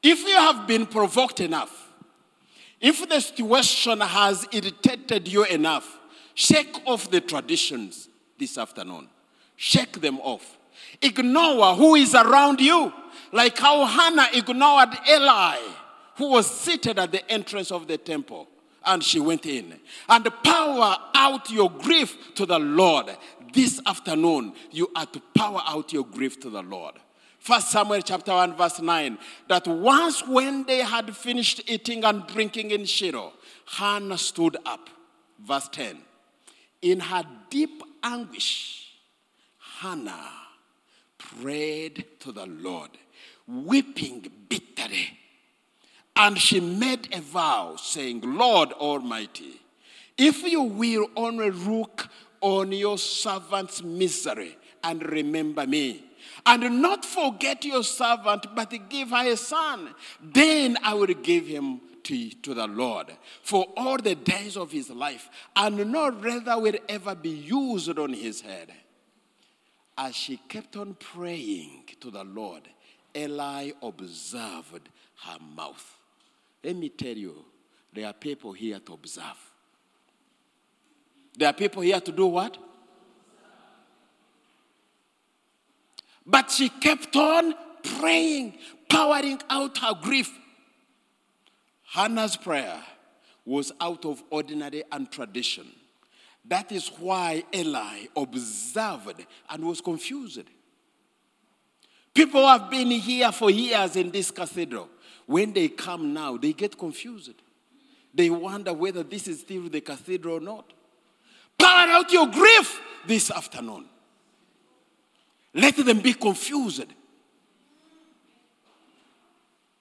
If 0.01 0.25
you 0.25 0.33
have 0.37 0.65
been 0.65 0.85
provoked 0.85 1.41
enough, 1.41 1.89
if 2.79 3.07
the 3.09 3.19
situation 3.19 3.99
has 3.99 4.47
irritated 4.49 5.27
you 5.27 5.43
enough, 5.43 5.99
shake 6.33 6.81
off 6.85 7.11
the 7.11 7.19
traditions 7.19 8.07
this 8.39 8.57
afternoon. 8.57 9.09
Shake 9.57 9.99
them 9.99 10.21
off. 10.21 10.57
Ignore 11.01 11.75
who 11.75 11.95
is 11.95 12.15
around 12.15 12.61
you, 12.61 12.93
like 13.33 13.59
how 13.59 13.83
Hannah 13.83 14.29
ignored 14.33 14.97
Eli, 15.09 15.57
who 16.15 16.29
was 16.29 16.49
seated 16.49 16.97
at 16.97 17.11
the 17.11 17.29
entrance 17.29 17.73
of 17.73 17.89
the 17.89 17.97
temple 17.97 18.47
and 18.85 19.03
she 19.03 19.19
went 19.19 19.45
in. 19.45 19.79
And 20.09 20.27
power 20.43 20.97
out 21.13 21.49
your 21.49 21.69
grief 21.69 22.33
to 22.35 22.45
the 22.45 22.59
Lord. 22.59 23.15
This 23.53 23.81
afternoon, 23.85 24.53
you 24.71 24.89
are 24.95 25.05
to 25.07 25.21
power 25.35 25.61
out 25.65 25.93
your 25.93 26.05
grief 26.05 26.39
to 26.41 26.49
the 26.49 26.61
Lord. 26.61 26.95
First 27.39 27.71
Samuel 27.71 28.01
chapter 28.01 28.33
1, 28.33 28.55
verse 28.55 28.81
9. 28.81 29.17
That 29.47 29.67
once 29.67 30.25
when 30.27 30.65
they 30.65 30.79
had 30.79 31.15
finished 31.15 31.61
eating 31.67 32.03
and 32.03 32.25
drinking 32.27 32.71
in 32.71 32.85
Shiloh, 32.85 33.33
Hannah 33.65 34.17
stood 34.17 34.57
up. 34.65 34.89
Verse 35.39 35.67
10. 35.69 35.97
In 36.81 36.99
her 36.99 37.23
deep 37.49 37.81
anguish, 38.03 38.93
Hannah 39.79 40.29
prayed 41.17 42.05
to 42.19 42.31
the 42.31 42.45
Lord, 42.45 42.91
weeping 43.47 44.31
bitterly 44.49 45.17
and 46.21 46.37
she 46.37 46.59
made 46.59 47.11
a 47.15 47.19
vow, 47.19 47.75
saying, 47.77 48.21
Lord 48.23 48.73
Almighty, 48.73 49.59
if 50.19 50.43
you 50.43 50.61
will 50.61 51.09
only 51.15 51.49
look 51.49 52.09
on 52.41 52.71
your 52.71 52.99
servant's 52.99 53.81
misery 53.81 54.55
and 54.83 55.03
remember 55.03 55.65
me, 55.65 56.03
and 56.45 56.79
not 56.79 57.03
forget 57.03 57.65
your 57.65 57.83
servant, 57.83 58.45
but 58.55 58.71
give 58.87 59.09
her 59.09 59.31
a 59.31 59.35
son. 59.35 59.95
Then 60.21 60.77
I 60.83 60.93
will 60.93 61.07
give 61.07 61.47
him 61.47 61.81
to, 62.03 62.29
to 62.29 62.53
the 62.53 62.67
Lord 62.67 63.07
for 63.41 63.65
all 63.75 63.97
the 63.97 64.13
days 64.13 64.57
of 64.57 64.71
his 64.71 64.91
life, 64.91 65.27
and 65.55 65.91
no 65.91 66.11
rather 66.11 66.59
will 66.59 66.77
ever 66.87 67.15
be 67.15 67.29
used 67.31 67.97
on 67.97 68.13
his 68.13 68.41
head. 68.41 68.71
As 69.97 70.15
she 70.15 70.37
kept 70.37 70.75
on 70.75 70.93
praying 70.99 71.85
to 71.99 72.11
the 72.11 72.23
Lord, 72.23 72.69
Eli 73.15 73.71
observed 73.81 74.87
her 75.23 75.37
mouth. 75.55 75.97
Let 76.63 76.75
me 76.75 76.89
tell 76.89 77.17
you, 77.17 77.43
there 77.93 78.07
are 78.07 78.13
people 78.13 78.53
here 78.53 78.79
to 78.79 78.93
observe. 78.93 79.25
There 81.37 81.49
are 81.49 81.53
people 81.53 81.81
here 81.81 81.99
to 81.99 82.11
do 82.11 82.27
what? 82.27 82.57
But 86.25 86.51
she 86.51 86.69
kept 86.69 87.15
on 87.15 87.53
praying, 87.99 88.57
pouring 88.89 89.41
out 89.49 89.77
her 89.79 89.93
grief. 90.01 90.31
Hannah's 91.83 92.37
prayer 92.37 92.81
was 93.45 93.71
out 93.81 94.05
of 94.05 94.23
ordinary 94.29 94.83
and 94.91 95.11
tradition. 95.11 95.67
That 96.45 96.71
is 96.71 96.87
why 96.87 97.43
Eli 97.53 98.05
observed 98.15 99.25
and 99.49 99.65
was 99.65 99.81
confused. 99.81 100.43
People 102.13 102.45
have 102.45 102.69
been 102.69 102.91
here 102.91 103.31
for 103.31 103.49
years 103.49 103.95
in 103.95 104.11
this 104.11 104.31
cathedral. 104.31 104.89
When 105.31 105.53
they 105.53 105.69
come 105.69 106.13
now, 106.13 106.35
they 106.35 106.51
get 106.51 106.77
confused. 106.77 107.35
They 108.13 108.29
wonder 108.29 108.73
whether 108.73 109.01
this 109.01 109.29
is 109.29 109.39
still 109.39 109.69
the 109.69 109.79
cathedral 109.79 110.35
or 110.35 110.41
not. 110.41 110.73
Pour 111.57 111.69
out 111.69 112.11
your 112.11 112.27
grief 112.27 112.81
this 113.07 113.31
afternoon. 113.31 113.85
Let 115.53 115.77
them 115.77 116.01
be 116.01 116.15
confused. 116.15 116.83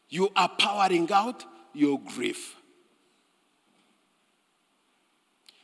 You 0.09 0.31
are 0.37 0.51
powering 0.51 1.11
out 1.11 1.45
your 1.75 1.99
grief. 1.99 2.55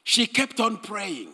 She 0.02 0.26
kept 0.26 0.58
on 0.58 0.78
praying, 0.78 1.32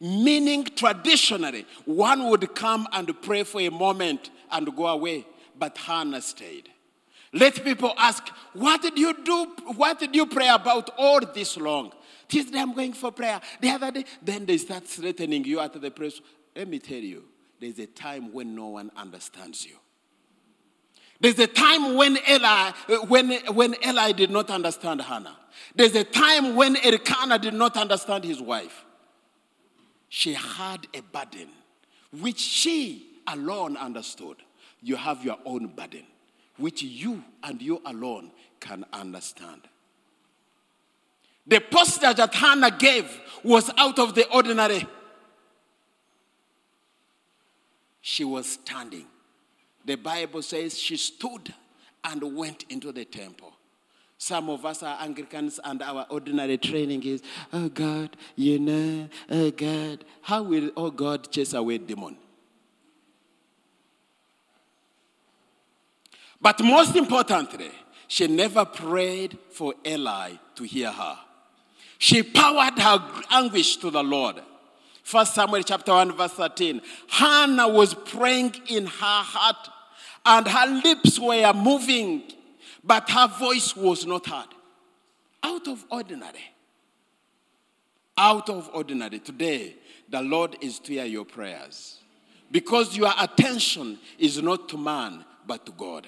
meaning 0.00 0.66
traditionally, 0.66 1.66
one 1.84 2.28
would 2.28 2.54
come 2.54 2.86
and 2.92 3.20
pray 3.22 3.42
for 3.42 3.60
a 3.60 3.70
moment 3.70 4.30
and 4.52 4.76
go 4.76 4.86
away, 4.86 5.26
but 5.58 5.76
Hannah 5.78 6.22
stayed. 6.22 6.68
Let 7.32 7.62
people 7.64 7.94
ask, 7.96 8.28
What 8.52 8.82
did 8.82 8.98
you 8.98 9.14
do? 9.24 9.46
What 9.76 9.98
did 9.98 10.14
you 10.14 10.26
pray 10.26 10.48
about 10.48 10.90
all 10.98 11.20
this 11.20 11.56
long? 11.56 11.92
Tuesday, 12.28 12.58
I'm 12.58 12.74
going 12.74 12.92
for 12.92 13.12
prayer. 13.12 13.40
The 13.60 13.70
other 13.70 13.90
day, 13.90 14.04
then 14.22 14.46
they 14.46 14.56
start 14.58 14.86
threatening 14.86 15.44
you 15.44 15.60
at 15.60 15.78
the 15.80 15.90
press. 15.90 16.20
Let 16.56 16.68
me 16.68 16.78
tell 16.78 16.98
you, 16.98 17.24
there's 17.60 17.78
a 17.78 17.86
time 17.86 18.32
when 18.32 18.54
no 18.54 18.68
one 18.68 18.90
understands 18.96 19.66
you. 19.66 19.76
There's 21.20 21.38
a 21.38 21.46
time 21.46 21.94
when 21.94 22.18
Eli, 22.28 22.72
when, 23.06 23.30
when 23.54 23.76
Eli 23.86 24.10
did 24.10 24.30
not 24.30 24.50
understand 24.50 25.02
Hannah. 25.02 25.36
There's 25.74 25.94
a 25.94 26.02
time 26.02 26.56
when 26.56 26.76
Elkanah 26.76 27.38
did 27.38 27.54
not 27.54 27.76
understand 27.76 28.24
his 28.24 28.40
wife. 28.40 28.84
She 30.08 30.34
had 30.34 30.88
a 30.92 31.00
burden 31.00 31.48
which 32.20 32.40
she 32.40 33.20
alone 33.26 33.76
understood. 33.76 34.38
You 34.80 34.96
have 34.96 35.24
your 35.24 35.38
own 35.44 35.68
burden, 35.68 36.04
which 36.56 36.82
you 36.82 37.22
and 37.42 37.60
you 37.60 37.80
alone 37.84 38.30
can 38.60 38.84
understand. 38.92 39.62
The 41.46 41.60
posture 41.60 42.14
that 42.14 42.34
Hannah 42.34 42.70
gave 42.70 43.20
was 43.42 43.70
out 43.76 43.98
of 43.98 44.14
the 44.14 44.28
ordinary. 44.32 44.86
She 48.00 48.24
was 48.24 48.46
standing 48.46 49.06
the 49.84 49.96
Bible 49.96 50.42
says 50.42 50.78
she 50.78 50.96
stood 50.96 51.52
and 52.04 52.36
went 52.36 52.64
into 52.68 52.92
the 52.92 53.04
temple. 53.04 53.52
Some 54.18 54.48
of 54.50 54.64
us 54.64 54.82
are 54.82 54.98
Anglicans 55.00 55.58
and 55.64 55.82
our 55.82 56.06
ordinary 56.08 56.56
training 56.56 57.02
is, 57.02 57.22
oh 57.52 57.68
God, 57.68 58.16
you 58.36 58.60
know, 58.60 59.08
oh 59.30 59.50
God. 59.50 60.04
How 60.22 60.42
will, 60.42 60.70
oh 60.76 60.90
God, 60.90 61.30
chase 61.32 61.54
away 61.54 61.78
demon? 61.78 62.16
But 66.42 66.62
most 66.62 66.96
importantly, 66.96 67.70
she 68.08 68.26
never 68.26 68.64
prayed 68.64 69.38
for 69.50 69.74
Eli 69.86 70.32
to 70.56 70.64
hear 70.64 70.90
her. 70.90 71.18
She 71.98 72.24
poured 72.24 72.78
her 72.80 73.22
anguish 73.30 73.76
to 73.76 73.90
the 73.90 74.02
Lord. 74.02 74.42
First 75.04 75.34
Samuel 75.34 75.62
chapter 75.62 75.92
1, 75.92 76.16
verse 76.16 76.32
13. 76.32 76.82
Hannah 77.08 77.68
was 77.68 77.94
praying 77.94 78.56
in 78.66 78.86
her 78.86 78.90
heart, 78.90 79.68
and 80.26 80.48
her 80.48 80.66
lips 80.82 81.18
were 81.18 81.52
moving, 81.54 82.24
but 82.82 83.08
her 83.08 83.28
voice 83.28 83.76
was 83.76 84.04
not 84.04 84.26
heard. 84.26 84.48
Out 85.44 85.68
of 85.68 85.84
ordinary. 85.90 86.44
Out 88.18 88.50
of 88.50 88.68
ordinary. 88.74 89.20
Today, 89.20 89.76
the 90.08 90.22
Lord 90.22 90.56
is 90.60 90.80
to 90.80 90.92
hear 90.92 91.04
your 91.04 91.24
prayers. 91.24 91.98
Because 92.50 92.96
your 92.96 93.12
attention 93.18 93.98
is 94.18 94.42
not 94.42 94.68
to 94.70 94.76
man, 94.76 95.24
but 95.46 95.64
to 95.66 95.72
God. 95.72 96.06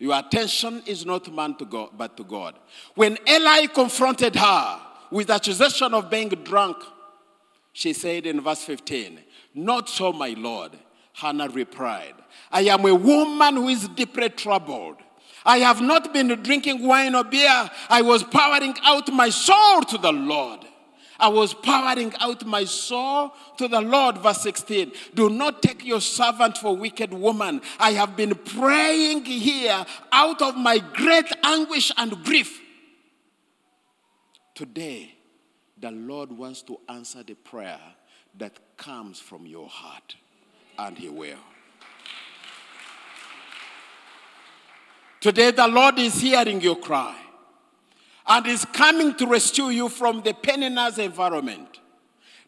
Your 0.00 0.18
attention 0.18 0.82
is 0.86 1.04
not 1.04 1.32
man 1.32 1.54
to 1.56 1.66
God, 1.66 1.90
but 1.96 2.16
to 2.16 2.24
God. 2.24 2.58
When 2.94 3.18
Eli 3.28 3.66
confronted 3.66 4.34
her 4.34 4.80
with 5.10 5.26
the 5.26 5.34
accusation 5.34 5.92
of 5.92 6.08
being 6.08 6.30
drunk, 6.30 6.78
she 7.74 7.92
said 7.92 8.24
in 8.24 8.40
verse 8.40 8.64
15, 8.64 9.20
Not 9.54 9.90
so, 9.90 10.12
my 10.12 10.30
Lord. 10.30 10.72
Hannah 11.12 11.50
replied, 11.50 12.14
I 12.50 12.62
am 12.62 12.86
a 12.86 12.94
woman 12.94 13.56
who 13.56 13.68
is 13.68 13.88
deeply 13.88 14.30
troubled. 14.30 14.96
I 15.44 15.58
have 15.58 15.82
not 15.82 16.14
been 16.14 16.28
drinking 16.42 16.86
wine 16.86 17.14
or 17.14 17.24
beer. 17.24 17.70
I 17.90 18.00
was 18.00 18.22
pouring 18.22 18.74
out 18.82 19.12
my 19.12 19.28
soul 19.28 19.82
to 19.82 19.98
the 19.98 20.12
Lord. 20.12 20.60
I 21.20 21.28
was 21.28 21.54
pouring 21.54 22.12
out 22.18 22.44
my 22.46 22.64
soul 22.64 23.32
to 23.58 23.68
the 23.68 23.80
Lord. 23.80 24.18
Verse 24.18 24.40
16. 24.42 24.92
Do 25.14 25.28
not 25.30 25.62
take 25.62 25.84
your 25.84 26.00
servant 26.00 26.58
for 26.58 26.76
wicked 26.76 27.12
woman. 27.12 27.60
I 27.78 27.92
have 27.92 28.16
been 28.16 28.34
praying 28.34 29.24
here 29.24 29.84
out 30.12 30.42
of 30.42 30.56
my 30.56 30.78
great 30.78 31.30
anguish 31.44 31.92
and 31.96 32.24
grief. 32.24 32.60
Today, 34.54 35.14
the 35.78 35.90
Lord 35.90 36.32
wants 36.32 36.62
to 36.62 36.78
answer 36.88 37.22
the 37.22 37.34
prayer 37.34 37.80
that 38.38 38.58
comes 38.76 39.18
from 39.18 39.46
your 39.46 39.68
heart, 39.68 40.16
and 40.78 40.98
He 40.98 41.08
will. 41.08 41.38
Today, 45.20 45.50
the 45.50 45.68
Lord 45.68 45.98
is 45.98 46.20
hearing 46.20 46.60
your 46.60 46.76
cry 46.76 47.16
and 48.30 48.46
is 48.46 48.64
coming 48.64 49.14
to 49.16 49.26
rescue 49.26 49.66
you 49.66 49.88
from 49.90 50.22
the 50.22 50.32
penniless 50.32 50.96
environment. 50.96 51.80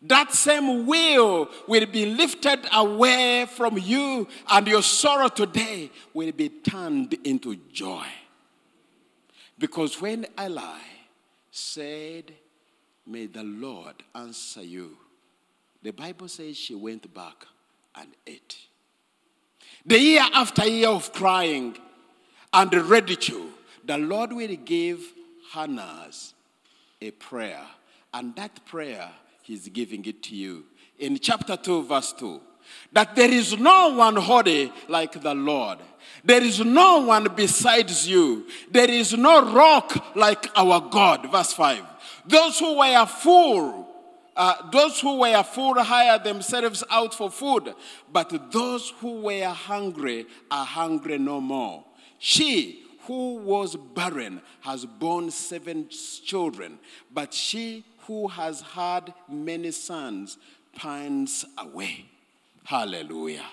That 0.01 0.33
same 0.33 0.87
will 0.87 1.49
will 1.69 1.87
be 1.87 2.07
lifted 2.07 2.61
away 2.73 3.47
from 3.47 3.77
you, 3.79 4.27
and 4.51 4.67
your 4.67 4.83
sorrow 4.83 5.29
today 5.29 5.91
will 6.15 6.33
be 6.33 6.49
turned 6.49 7.15
into 7.25 7.57
joy. 7.73 8.07
Because 9.59 10.01
when 10.01 10.27
Eli 10.41 10.79
said, 11.51 12.33
May 13.07 13.27
the 13.27 13.43
Lord 13.43 13.97
answer 14.15 14.63
you. 14.63 14.97
The 15.83 15.91
Bible 15.91 16.29
says 16.29 16.57
she 16.57 16.75
went 16.75 17.13
back 17.13 17.47
and 17.97 18.09
ate. 18.27 18.57
The 19.85 19.99
year 19.99 20.23
after 20.33 20.65
year 20.67 20.89
of 20.89 21.13
crying 21.13 21.77
and 22.53 22.73
ridicule, 22.73 23.49
the 23.85 23.99
Lord 23.99 24.33
will 24.33 24.55
give 24.65 25.01
Hannah's 25.53 26.35
a 27.01 27.11
prayer. 27.11 27.63
And 28.15 28.35
that 28.37 28.65
prayer, 28.65 29.11
He's 29.43 29.69
giving 29.69 30.05
it 30.05 30.23
to 30.25 30.37
you. 30.37 30.65
In 30.99 31.19
chapter 31.19 31.57
2, 31.57 31.85
verse 31.85 32.13
2, 32.13 32.41
that 32.93 33.17
there 33.17 33.31
is 33.31 33.59
no 33.59 33.95
one 33.95 34.17
holy 34.17 34.73
like 34.89 35.21
the 35.21 35.35
Lord. 35.35 35.79
There 36.25 36.43
is 36.43 36.61
no 36.65 37.01
one 37.01 37.29
besides 37.35 38.09
you. 38.09 38.47
There 38.71 38.91
is 38.91 39.15
no 39.15 39.53
rock 39.53 40.17
like 40.17 40.47
our 40.57 40.81
God. 40.81 41.31
Verse 41.31 41.53
5. 41.53 41.83
Those 42.27 42.59
who 42.59 42.79
were 42.79 43.07
full, 43.07 43.89
uh, 44.37 44.71
those 44.71 45.01
who 45.01 45.19
were 45.19 45.43
full 45.43 45.83
hired 45.83 46.25
themselves 46.25 46.85
out 46.89 47.13
for 47.15 47.31
food, 47.31 47.75
but 48.13 48.53
those 48.53 48.93
who 49.01 49.23
were 49.23 49.49
hungry 49.49 50.27
are 50.51 50.65
hungry 50.65 51.19
no 51.19 51.41
more. 51.41 51.85
She 52.19 52.82
who 53.07 53.37
was 53.37 53.77
barren 53.77 54.41
has 54.61 54.85
borne 54.87 55.31
seven 55.31 55.89
children, 55.89 56.79
but 57.13 57.35
she 57.35 57.85
who 58.07 58.29
has 58.29 58.61
had 58.61 59.13
many 59.29 59.71
sons 59.71 60.39
pines 60.75 61.45
away. 61.59 62.07
Hallelujah. 62.65 63.47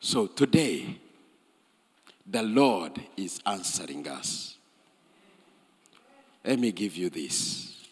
So 0.00 0.26
today, 0.26 0.98
the 2.26 2.42
Lord 2.42 3.00
is 3.16 3.40
answering 3.46 4.06
us. 4.08 4.56
Let 6.44 6.58
me 6.58 6.72
give 6.72 6.96
you 6.96 7.08
this, 7.08 7.86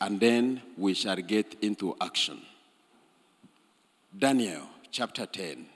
and 0.00 0.18
then 0.18 0.62
we 0.76 0.94
shall 0.94 1.16
get 1.16 1.56
into 1.60 1.94
action. 2.00 2.40
Daniel 4.16 4.62
chapter 4.90 5.26
10. 5.26 5.66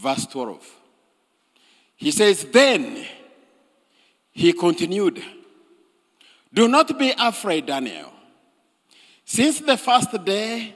Verse 0.00 0.24
12. 0.26 0.66
He 1.96 2.10
says, 2.10 2.44
Then 2.44 3.04
he 4.32 4.54
continued, 4.54 5.22
Do 6.54 6.68
not 6.68 6.98
be 6.98 7.12
afraid, 7.18 7.66
Daniel. 7.66 8.10
Since 9.26 9.60
the 9.60 9.76
first 9.76 10.24
day 10.24 10.74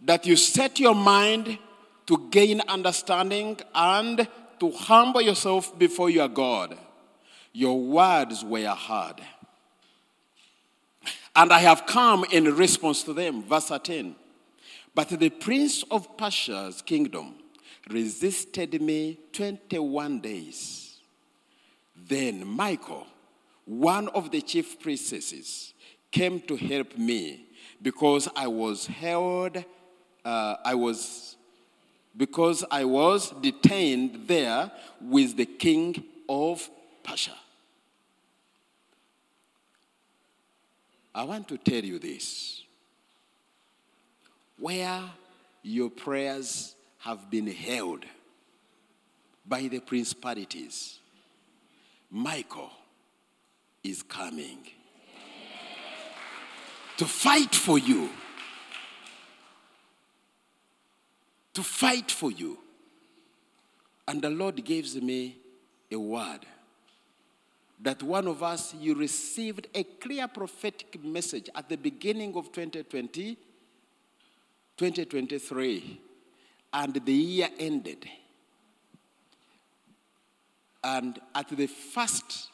that 0.00 0.24
you 0.24 0.36
set 0.36 0.80
your 0.80 0.94
mind 0.94 1.58
to 2.06 2.28
gain 2.30 2.62
understanding 2.66 3.58
and 3.74 4.26
to 4.58 4.70
humble 4.70 5.20
yourself 5.20 5.78
before 5.78 6.08
your 6.08 6.28
God, 6.28 6.78
your 7.52 7.78
words 7.78 8.42
were 8.42 8.66
heard. 8.68 9.20
And 11.36 11.52
I 11.52 11.58
have 11.58 11.84
come 11.84 12.24
in 12.32 12.44
response 12.56 13.02
to 13.02 13.12
them. 13.12 13.42
Verse 13.42 13.66
13. 13.66 14.16
But 14.94 15.10
the 15.10 15.28
prince 15.28 15.82
of 15.90 16.16
Persia's 16.16 16.80
kingdom 16.80 17.34
resisted 17.90 18.80
me 18.80 19.18
21 19.32 20.20
days. 20.20 21.00
Then 21.96 22.46
Michael, 22.46 23.06
one 23.64 24.08
of 24.08 24.30
the 24.30 24.40
chief 24.40 24.80
priestesses, 24.80 25.74
came 26.10 26.40
to 26.40 26.56
help 26.56 26.96
me 26.96 27.46
because 27.82 28.28
I 28.36 28.46
was 28.46 28.86
held, 28.86 29.64
uh, 30.24 30.56
I 30.64 30.74
was, 30.74 31.36
because 32.16 32.64
I 32.70 32.84
was 32.84 33.30
detained 33.40 34.26
there 34.26 34.70
with 35.00 35.36
the 35.36 35.46
king 35.46 36.04
of 36.28 36.68
Persia. 37.02 37.32
I 41.14 41.24
want 41.24 41.46
to 41.48 41.58
tell 41.58 41.84
you 41.84 41.98
this. 41.98 42.62
Where 44.58 45.02
your 45.62 45.90
prayers 45.90 46.73
have 47.04 47.28
been 47.30 47.46
held 47.46 48.04
by 49.46 49.68
the 49.68 49.78
principalities, 49.78 50.98
Michael 52.10 52.70
is 53.82 54.02
coming 54.02 54.58
to 56.96 57.04
fight 57.04 57.54
for 57.54 57.78
you. 57.78 58.08
To 61.52 61.62
fight 61.62 62.10
for 62.10 62.30
you. 62.30 62.58
And 64.08 64.22
the 64.22 64.30
Lord 64.30 64.64
gives 64.64 65.00
me 65.00 65.36
a 65.90 65.96
word 65.96 66.40
that 67.82 68.02
one 68.02 68.26
of 68.26 68.42
us, 68.42 68.74
you 68.80 68.94
received 68.94 69.68
a 69.74 69.82
clear 69.82 70.26
prophetic 70.26 71.02
message 71.04 71.50
at 71.54 71.68
the 71.68 71.76
beginning 71.76 72.34
of 72.36 72.50
2020, 72.52 73.36
2023, 74.76 76.00
and 76.74 76.94
the 77.06 77.12
year 77.12 77.48
ended. 77.58 78.06
And 80.82 81.18
at 81.34 81.48
the 81.48 81.66
first 81.66 82.50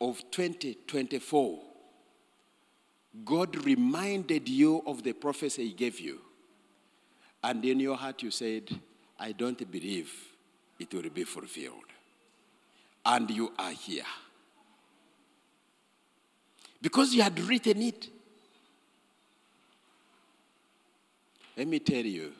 of 0.00 0.18
2024, 0.30 1.60
God 3.24 3.64
reminded 3.64 4.48
you 4.48 4.82
of 4.86 5.02
the 5.02 5.12
prophecy 5.12 5.68
He 5.68 5.72
gave 5.74 6.00
you. 6.00 6.18
And 7.44 7.64
in 7.64 7.78
your 7.78 7.96
heart, 7.96 8.22
you 8.22 8.30
said, 8.30 8.68
I 9.18 9.32
don't 9.32 9.70
believe 9.70 10.12
it 10.78 10.92
will 10.92 11.08
be 11.10 11.24
fulfilled 11.24 11.84
and 13.04 13.30
you 13.30 13.52
are 13.58 13.72
here. 13.72 14.04
Because 16.82 17.14
you 17.14 17.22
had 17.22 17.38
written 17.40 17.82
it. 17.82 18.08
Let 21.60 21.68
me 21.68 21.78
tell 21.78 22.06
you, 22.06 22.32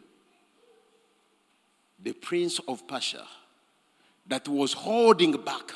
the 2.03 2.15
prince 2.15 2.59
of 2.67 2.89
Persia 2.89 3.27
that 4.27 4.49
was 4.49 4.73
holding 4.73 5.33
back 5.33 5.73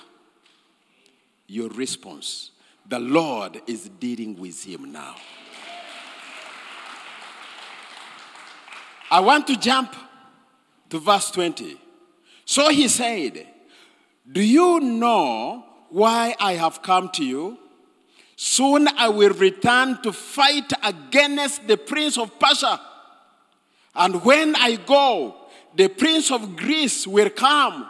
your 1.47 1.69
response, 1.69 2.53
the 2.89 2.99
Lord 2.99 3.61
is 3.67 3.91
dealing 4.01 4.39
with 4.39 4.65
him 4.65 4.91
now. 4.91 5.17
I 9.11 9.21
want 9.21 9.47
to 9.49 9.59
jump 9.59 9.95
to 10.89 10.99
verse 10.99 11.31
20. 11.31 11.79
So 12.47 12.71
he 12.71 12.89
said, 12.89 13.47
do 14.33 14.41
you 14.41 14.81
know 14.81 15.67
why 15.91 16.35
I 16.41 16.55
have 16.55 16.81
come 16.81 17.11
to 17.11 17.23
you? 17.23 17.59
Soon 18.37 18.89
I 18.89 19.11
will 19.11 19.35
return 19.35 20.01
to 20.03 20.13
fight 20.13 20.73
against 20.83 21.69
the 21.69 21.77
prince 21.77 22.17
of 22.17 22.39
Persia. 22.39 22.81
And 23.95 24.25
when 24.25 24.57
I 24.57 24.77
go, 24.77 25.37
the 25.75 25.89
prince 25.89 26.31
of 26.31 26.57
Greece 26.57 27.07
will 27.07 27.31
come. 27.31 27.89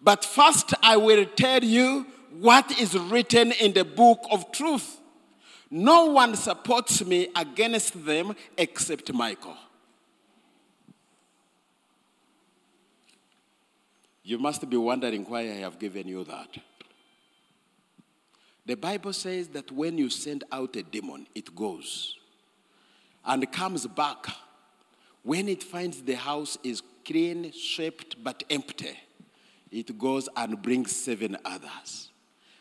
But 0.00 0.24
first 0.24 0.74
I 0.82 0.96
will 0.96 1.24
tell 1.24 1.62
you 1.62 2.06
what 2.38 2.78
is 2.78 2.96
written 2.96 3.52
in 3.52 3.72
the 3.72 3.84
book 3.84 4.20
of 4.30 4.52
truth. 4.52 4.98
No 5.70 6.06
one 6.06 6.34
supports 6.34 7.04
me 7.04 7.28
against 7.34 8.04
them 8.04 8.34
except 8.56 9.12
Michael. 9.12 9.56
You 14.22 14.38
must 14.38 14.68
be 14.68 14.76
wondering 14.76 15.24
why 15.24 15.40
I 15.40 15.56
have 15.60 15.78
given 15.78 16.06
you 16.06 16.22
that. 16.24 16.48
The 18.66 18.76
Bible 18.76 19.14
says 19.14 19.48
that 19.48 19.72
when 19.72 19.96
you 19.96 20.10
send 20.10 20.44
out 20.52 20.76
a 20.76 20.82
demon, 20.82 21.26
it 21.34 21.54
goes 21.56 22.14
and 23.24 23.50
comes 23.50 23.86
back. 23.86 24.26
When 25.28 25.46
it 25.46 25.62
finds 25.62 26.00
the 26.00 26.16
house 26.16 26.56
is 26.64 26.82
clean, 27.04 27.52
swept, 27.52 28.16
but 28.24 28.44
empty, 28.48 28.98
it 29.70 29.98
goes 29.98 30.26
and 30.34 30.62
brings 30.62 30.96
seven 30.96 31.36
others. 31.44 32.08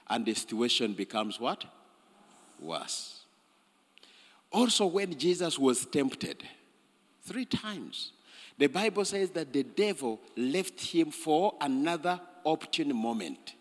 And 0.09 0.25
the 0.25 0.33
situation 0.33 0.91
becomes 0.91 1.39
what? 1.39 1.63
Worse. 2.59 3.21
Also, 4.51 4.85
when 4.85 5.17
Jesus 5.17 5.57
was 5.57 5.85
tempted, 5.85 6.43
three 7.23 7.45
times, 7.45 8.11
the 8.57 8.67
Bible 8.67 9.05
says 9.05 9.29
that 9.29 9.53
the 9.53 9.63
devil 9.63 10.19
left 10.35 10.81
him 10.81 11.09
for 11.09 11.53
another 11.61 12.19
opportune 12.45 12.93
moment. 12.93 13.53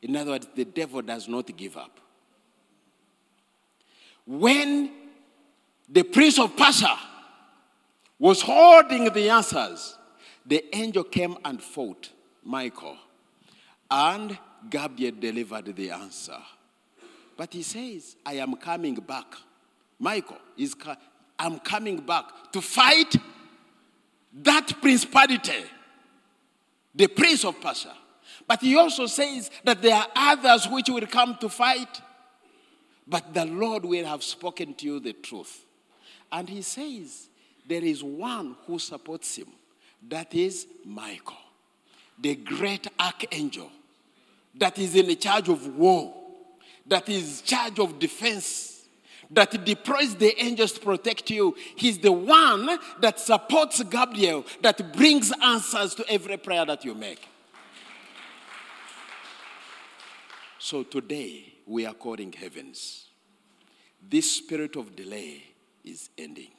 In 0.00 0.16
other 0.16 0.30
words, 0.30 0.48
the 0.54 0.64
devil 0.64 1.02
does 1.02 1.28
not 1.28 1.54
give 1.54 1.76
up. 1.76 2.00
When 4.26 4.90
the 5.86 6.04
prince 6.04 6.38
of 6.38 6.56
Persia 6.56 6.98
was 8.18 8.42
holding 8.42 9.12
the 9.12 9.30
answers, 9.30 9.96
the 10.44 10.64
angel 10.74 11.04
came 11.04 11.36
and 11.44 11.62
fought 11.62 12.10
Michael, 12.42 12.96
and 13.90 14.36
Gabriel 14.68 15.14
delivered 15.18 15.76
the 15.76 15.90
answer. 15.90 16.38
But 17.36 17.52
he 17.52 17.62
says, 17.62 18.16
I 18.26 18.34
am 18.34 18.56
coming 18.56 18.94
back. 18.94 19.26
Michael 19.98 20.38
is, 20.56 20.74
I'm 21.38 21.60
coming 21.60 21.98
back 21.98 22.24
to 22.52 22.60
fight 22.60 23.14
that 24.42 24.72
principality, 24.80 25.64
the 26.94 27.06
prince 27.06 27.44
of 27.44 27.60
Persia. 27.60 27.94
But 28.46 28.60
he 28.60 28.76
also 28.76 29.06
says 29.06 29.50
that 29.64 29.82
there 29.82 29.94
are 29.94 30.08
others 30.16 30.66
which 30.68 30.88
will 30.88 31.06
come 31.06 31.36
to 31.40 31.48
fight, 31.48 32.00
but 33.06 33.32
the 33.34 33.44
Lord 33.44 33.84
will 33.84 34.06
have 34.06 34.22
spoken 34.22 34.74
to 34.74 34.86
you 34.86 35.00
the 35.00 35.12
truth. 35.12 35.64
And 36.32 36.48
he 36.48 36.62
says 36.62 37.28
there 37.68 37.84
is 37.84 38.02
one 38.02 38.56
who 38.66 38.78
supports 38.78 39.36
him, 39.36 39.48
that 40.08 40.34
is 40.34 40.66
Michael, 40.84 41.36
the 42.18 42.34
great 42.34 42.86
archangel 42.98 43.70
that 44.54 44.78
is 44.78 44.94
in 44.96 45.16
charge 45.18 45.48
of 45.48 45.76
war, 45.76 46.14
that 46.86 47.08
is 47.08 47.42
charge 47.42 47.78
of 47.78 47.98
defense 47.98 48.78
that 49.30 49.64
deploys 49.64 50.14
the 50.16 50.42
angels 50.42 50.72
to 50.72 50.80
protect 50.80 51.30
you. 51.30 51.54
He's 51.76 51.98
the 51.98 52.12
one 52.12 52.78
that 53.00 53.20
supports 53.20 53.82
Gabriel, 53.82 54.44
that 54.62 54.94
brings 54.94 55.32
answers 55.42 55.94
to 55.96 56.04
every 56.08 56.36
prayer 56.36 56.64
that 56.64 56.84
you 56.84 56.94
make. 56.94 57.26
So 60.58 60.82
today, 60.82 61.52
we 61.66 61.86
are 61.86 61.94
calling 61.94 62.32
heavens. 62.32 63.06
This 64.08 64.32
spirit 64.32 64.76
of 64.76 64.96
delay 64.96 65.44
is 65.84 66.08
ending, 66.16 66.52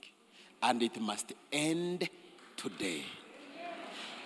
and 0.62 0.84
it 0.84 1.00
must 1.00 1.34
end 1.52 2.10
today. 2.58 3.04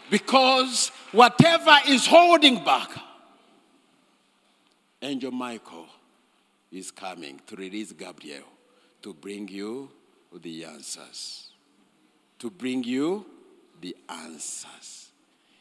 Because 0.09 0.89
whatever 1.11 1.75
is 1.87 2.05
holding 2.05 2.63
back, 2.63 2.89
Angel 5.01 5.31
Michael 5.31 5.87
is 6.71 6.91
coming 6.91 7.39
to 7.47 7.55
release 7.55 7.91
Gabriel 7.91 8.45
to 9.01 9.13
bring 9.13 9.47
you 9.47 9.91
the 10.41 10.65
answers. 10.65 11.49
To 12.39 12.49
bring 12.49 12.83
you 12.83 13.25
the 13.81 13.95
answers. 14.09 15.11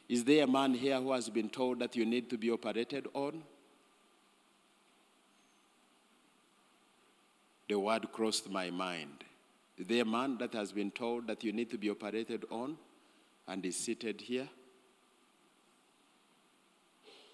Is 0.09 0.25
there 0.25 0.45
a 0.45 0.47
man 0.47 0.75
here 0.75 1.01
who 1.01 1.13
has 1.13 1.29
been 1.29 1.49
told 1.49 1.79
that 1.81 1.97
you 1.97 2.05
need 2.05 2.31
to 2.31 2.39
be 2.39 2.51
operated 2.51 3.09
on? 3.15 3.43
The 7.69 7.79
word 7.79 8.13
crossed 8.13 8.51
my 8.51 8.71
mind. 8.71 9.25
A 9.91 10.05
man 10.05 10.39
that 10.39 10.55
has 10.55 10.73
been 10.73 10.91
told 10.91 11.27
that 11.27 11.43
you 11.45 11.53
need 11.53 11.71
to 11.71 11.79
be 11.79 11.91
operated 11.91 12.45
on 12.51 12.77
and 13.49 13.65
is 13.65 13.77
seated 13.77 14.21
here? 14.21 14.49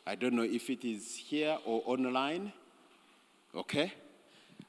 I 0.07 0.15
don't 0.15 0.35
know 0.35 0.43
if 0.43 0.71
it 0.71 0.85
is 0.85 1.17
here 1.17 1.59
or 1.67 1.83
online. 1.85 2.53
Okay? 3.55 3.93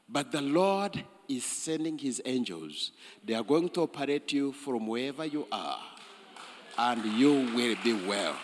But 0.07 0.31
the 0.31 0.41
Lord 0.41 1.03
is 1.27 1.45
sending 1.45 1.97
his 1.97 2.21
angels. 2.25 2.91
They 3.23 3.35
are 3.35 3.43
going 3.43 3.69
to 3.69 3.81
operate 3.81 4.33
you 4.33 4.51
from 4.51 4.87
wherever 4.87 5.23
you 5.25 5.45
are, 5.51 5.79
and 6.77 7.05
you 7.13 7.31
will 7.55 7.75
be 7.83 7.93
well. 8.07 8.35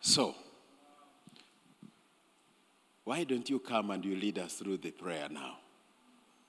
So, 0.00 0.34
why 3.04 3.24
don't 3.24 3.48
you 3.50 3.58
come 3.58 3.90
and 3.90 4.04
you 4.04 4.16
lead 4.16 4.38
us 4.38 4.54
through 4.54 4.78
the 4.78 4.90
prayer 4.90 5.28
now? 5.30 5.58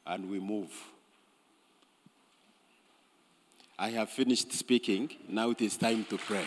And 0.06 0.30
we 0.30 0.40
move. 0.40 0.72
I 3.78 3.90
have 3.92 4.10
finished 4.10 4.52
speaking. 4.54 5.10
Now 5.28 5.50
it 5.50 5.62
is 5.62 5.78
time 5.78 6.06
to 6.06 6.18
pray. 6.18 6.46